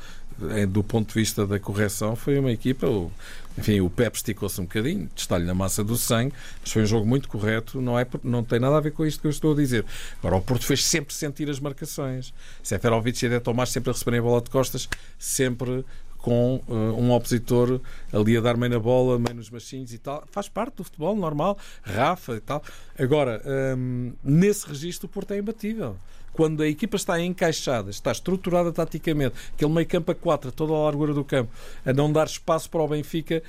do 0.69 0.83
ponto 0.83 1.09
de 1.09 1.15
vista 1.15 1.47
da 1.47 1.59
correção, 1.59 2.15
foi 2.15 2.39
uma 2.39 2.53
equipa. 2.53 2.87
O, 2.87 3.11
enfim, 3.57 3.81
o 3.81 3.89
Pep 3.89 4.15
esticou-se 4.17 4.61
um 4.61 4.65
bocadinho, 4.65 5.09
está-lhe 5.17 5.47
na 5.47 5.55
massa 5.55 5.83
do 5.83 5.97
sangue, 5.97 6.35
mas 6.61 6.71
foi 6.71 6.83
um 6.83 6.87
jogo 6.87 7.07
muito 7.07 7.27
correto. 7.29 7.81
Não, 7.81 7.99
é, 7.99 8.07
não 8.23 8.45
tem 8.45 8.61
nada 8.61 8.77
a 8.77 8.81
ver 8.81 8.93
com 8.93 9.07
isto 9.07 9.21
que 9.21 9.27
eu 9.27 9.31
estou 9.31 9.53
a 9.53 9.57
dizer. 9.57 9.85
Agora, 10.19 10.37
o 10.37 10.43
Porto 10.43 10.67
fez 10.67 10.85
sempre 10.85 11.15
sentir 11.15 11.49
as 11.49 11.59
marcações. 11.59 12.35
Seferovic 12.63 13.23
e 13.23 13.27
Ede 13.27 13.41
Tomás 13.41 13.71
sempre 13.71 13.91
a 13.91 13.93
receberem 13.95 14.21
a 14.21 14.23
bola 14.23 14.43
de 14.43 14.51
costas, 14.51 14.89
sempre 15.19 15.85
com 16.27 16.61
uh, 16.67 16.75
um 16.75 17.13
opositor 17.13 17.81
ali 18.13 18.37
a 18.37 18.41
dar 18.41 18.57
meio 18.57 18.73
na 18.73 18.81
bola, 18.81 19.17
meio 19.17 19.37
nos 19.37 19.49
machinhos 19.49 19.95
e 19.95 19.99
tal. 19.99 20.25
Faz 20.33 20.49
parte 20.49 20.79
do 20.79 20.83
futebol 20.83 21.15
normal, 21.15 21.57
Rafa 21.85 22.35
e 22.35 22.41
tal. 22.41 22.65
Agora, 22.99 23.41
um, 23.79 24.13
nesse 24.25 24.67
registro, 24.67 25.07
o 25.07 25.09
Porto 25.09 25.31
é 25.31 25.39
imbatível 25.39 25.95
quando 26.33 26.65
a 26.65 26.69
equipa 26.69 26.97
está 26.97 27.19
encaixada, 27.19 27.91
está 27.91 28.11
estruturada 28.11 28.71
taticamente, 28.71 29.37
aquele 29.55 29.71
meio 29.71 29.87
campo 29.87 30.11
a 30.13 30.15
4, 30.15 30.53
toda 30.53 30.75
a 30.75 30.79
largura 30.79 31.15
do 31.15 31.25
campo, 31.25 31.51
a 31.83 31.93
não 31.95 32.13
dar 32.13 32.27
espaço 32.27 32.69
para 32.69 32.83
o 32.83 32.89
Benfica 32.89 33.43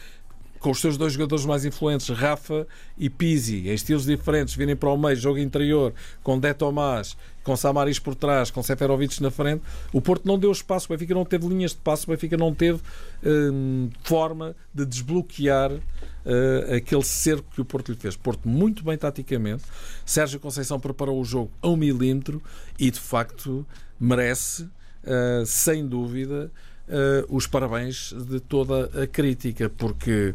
com 0.59 0.71
os 0.71 0.79
seus 0.79 0.97
dois 0.97 1.13
jogadores 1.13 1.45
mais 1.45 1.65
influentes, 1.65 2.09
Rafa 2.09 2.67
e 2.97 3.09
Pizzi, 3.09 3.69
em 3.69 3.73
estilos 3.73 4.05
diferentes, 4.05 4.55
virem 4.55 4.75
para 4.75 4.89
o 4.89 4.97
meio, 4.97 5.15
jogo 5.15 5.39
interior, 5.39 5.93
com 6.23 6.39
Dé 6.39 6.53
Tomás, 6.53 7.15
com 7.43 7.55
Samaris 7.55 7.97
por 7.97 8.13
trás, 8.13 8.51
com 8.51 8.61
Seferovic 8.61 9.21
na 9.23 9.31
frente, 9.31 9.63
o 9.93 10.01
Porto 10.01 10.27
não 10.27 10.37
deu 10.37 10.51
espaço, 10.51 10.87
o 10.87 10.89
Benfica 10.89 11.13
não 11.13 11.23
teve 11.23 11.47
linhas 11.47 11.71
de 11.71 11.77
passo, 11.77 12.05
o 12.05 12.13
Benfica 12.13 12.35
não 12.35 12.53
teve 12.53 12.81
hum, 13.23 13.89
forma 14.03 14.53
de 14.73 14.85
desbloquear 14.85 15.71
uh, 15.71 16.75
aquele 16.75 17.03
cerco 17.03 17.49
que 17.53 17.61
o 17.61 17.65
Porto 17.65 17.91
lhe 17.91 17.97
fez. 17.97 18.17
Porto 18.17 18.49
muito 18.49 18.83
bem 18.83 18.97
taticamente, 18.97 19.63
Sérgio 20.05 20.41
Conceição 20.41 20.77
preparou 20.77 21.21
o 21.21 21.23
jogo 21.23 21.49
a 21.61 21.69
um 21.69 21.77
milímetro 21.77 22.43
e 22.77 22.91
de 22.91 22.99
facto 22.99 23.65
merece, 23.97 24.63
uh, 24.63 25.45
sem 25.45 25.87
dúvida, 25.87 26.51
os 27.29 27.47
parabéns 27.47 28.13
de 28.13 28.39
toda 28.39 29.03
a 29.03 29.07
crítica, 29.07 29.69
porque 29.69 30.33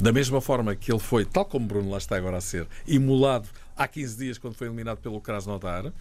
da 0.00 0.12
mesma 0.12 0.40
forma 0.40 0.74
que 0.76 0.92
ele 0.92 1.00
foi, 1.00 1.24
tal 1.24 1.44
como 1.44 1.66
Bruno 1.66 1.90
lá 1.90 1.98
está 1.98 2.16
agora 2.16 2.36
a 2.36 2.40
ser, 2.40 2.66
imolado 2.86 3.48
há 3.76 3.86
15 3.86 4.16
dias 4.16 4.38
quando 4.38 4.54
foi 4.54 4.68
eliminado 4.68 4.98
pelo 4.98 5.20
Krasnodar, 5.20 5.92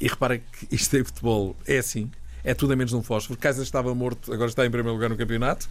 e 0.00 0.08
repara 0.08 0.38
que 0.38 0.68
isto 0.70 0.96
em 0.96 1.04
futebol 1.04 1.56
é 1.66 1.78
assim 1.78 2.10
é 2.44 2.52
tudo 2.52 2.74
a 2.74 2.76
menos 2.76 2.92
um 2.92 3.02
fósforo. 3.02 3.40
Kaiser 3.40 3.62
estava 3.62 3.94
morto, 3.94 4.32
agora 4.32 4.50
está 4.50 4.64
em 4.66 4.70
primeiro 4.70 4.92
lugar 4.92 5.08
no 5.08 5.16
campeonato. 5.16 5.66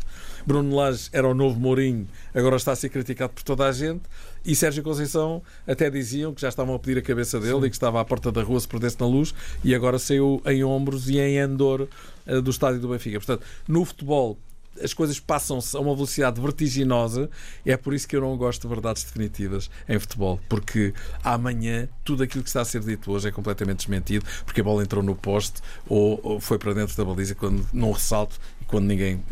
Bruno 0.46 0.76
Lage 0.76 1.08
era 1.14 1.28
o 1.28 1.34
novo 1.34 1.60
Mourinho, 1.60 2.08
agora 2.34 2.56
está 2.56 2.72
a 2.72 2.76
ser 2.76 2.90
criticado 2.90 3.32
por 3.32 3.44
toda 3.44 3.66
a 3.68 3.72
gente. 3.72 4.02
E 4.44 4.56
Sérgio 4.56 4.84
Conceição 4.84 5.42
até 5.68 5.90
diziam 5.90 6.34
que 6.34 6.42
já 6.42 6.50
estavam 6.50 6.74
a 6.74 6.80
pedir 6.80 6.98
a 6.98 7.02
cabeça 7.02 7.40
dele 7.40 7.62
Sim. 7.62 7.66
e 7.68 7.70
que 7.70 7.76
estava 7.76 8.02
à 8.02 8.04
porta 8.06 8.32
da 8.32 8.42
rua 8.42 8.60
se 8.60 8.68
perdesse 8.68 9.00
na 9.00 9.06
luz 9.06 9.34
e 9.64 9.74
agora 9.74 10.00
saiu 10.00 10.42
em 10.46 10.64
ombros 10.64 11.08
e 11.08 11.20
em 11.20 11.40
andor 11.40 11.88
do 12.26 12.52
estádio 12.52 12.80
do 12.80 12.90
Benfica. 12.90 13.20
Portanto, 13.20 13.46
no 13.68 13.84
futebol 13.86 14.38
as 14.82 14.94
coisas 14.94 15.20
passam-se 15.20 15.76
a 15.76 15.80
uma 15.80 15.94
velocidade 15.94 16.40
vertiginosa. 16.40 17.30
E 17.66 17.72
é 17.72 17.78
por 17.78 17.94
isso 17.94 18.08
que 18.08 18.16
eu 18.16 18.22
não 18.22 18.36
gosto 18.38 18.62
de 18.62 18.68
verdades 18.68 19.04
definitivas 19.04 19.70
em 19.88 20.00
futebol, 20.00 20.40
porque 20.50 20.94
amanhã 21.24 21.88
tudo 22.04 22.24
aquilo 22.24 22.44
que 22.44 22.50
está 22.50 22.62
a 22.62 22.66
ser 22.66 22.82
dito 22.82 23.12
hoje 23.12 23.28
é 23.28 23.32
completamente 23.32 23.78
desmentido, 23.80 24.26
porque 24.46 24.62
a 24.62 24.64
bola 24.64 24.84
entrou 24.84 25.04
no 25.04 25.16
poste 25.16 25.62
ou, 25.88 26.20
ou 26.24 26.40
foi 26.40 26.58
para 26.58 26.74
dentro 26.74 26.96
da 26.96 27.06
baliza 27.06 27.36
quando 27.36 27.68
num 27.72 27.92
ressalto 27.92 28.40
e 28.62 28.66
quando 28.66 28.86
ninguém 28.86 29.24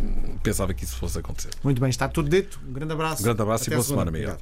pensava 0.44 0.74
que 0.74 0.84
isso 0.84 0.96
fosse 0.96 1.18
acontecer. 1.18 1.50
Muito 1.64 1.80
bem, 1.80 1.90
está 1.90 2.08
tudo 2.08 2.30
dito. 2.30 2.60
Um 2.68 2.74
grande 2.74 2.94
abraço. 2.94 3.22
Um 3.22 3.26
grande 3.26 3.42
abraço 3.42 3.64
Até 3.64 3.74
e 3.74 3.76
boa 3.76 3.84
semana, 3.84 4.12
Miguel. 4.12 4.38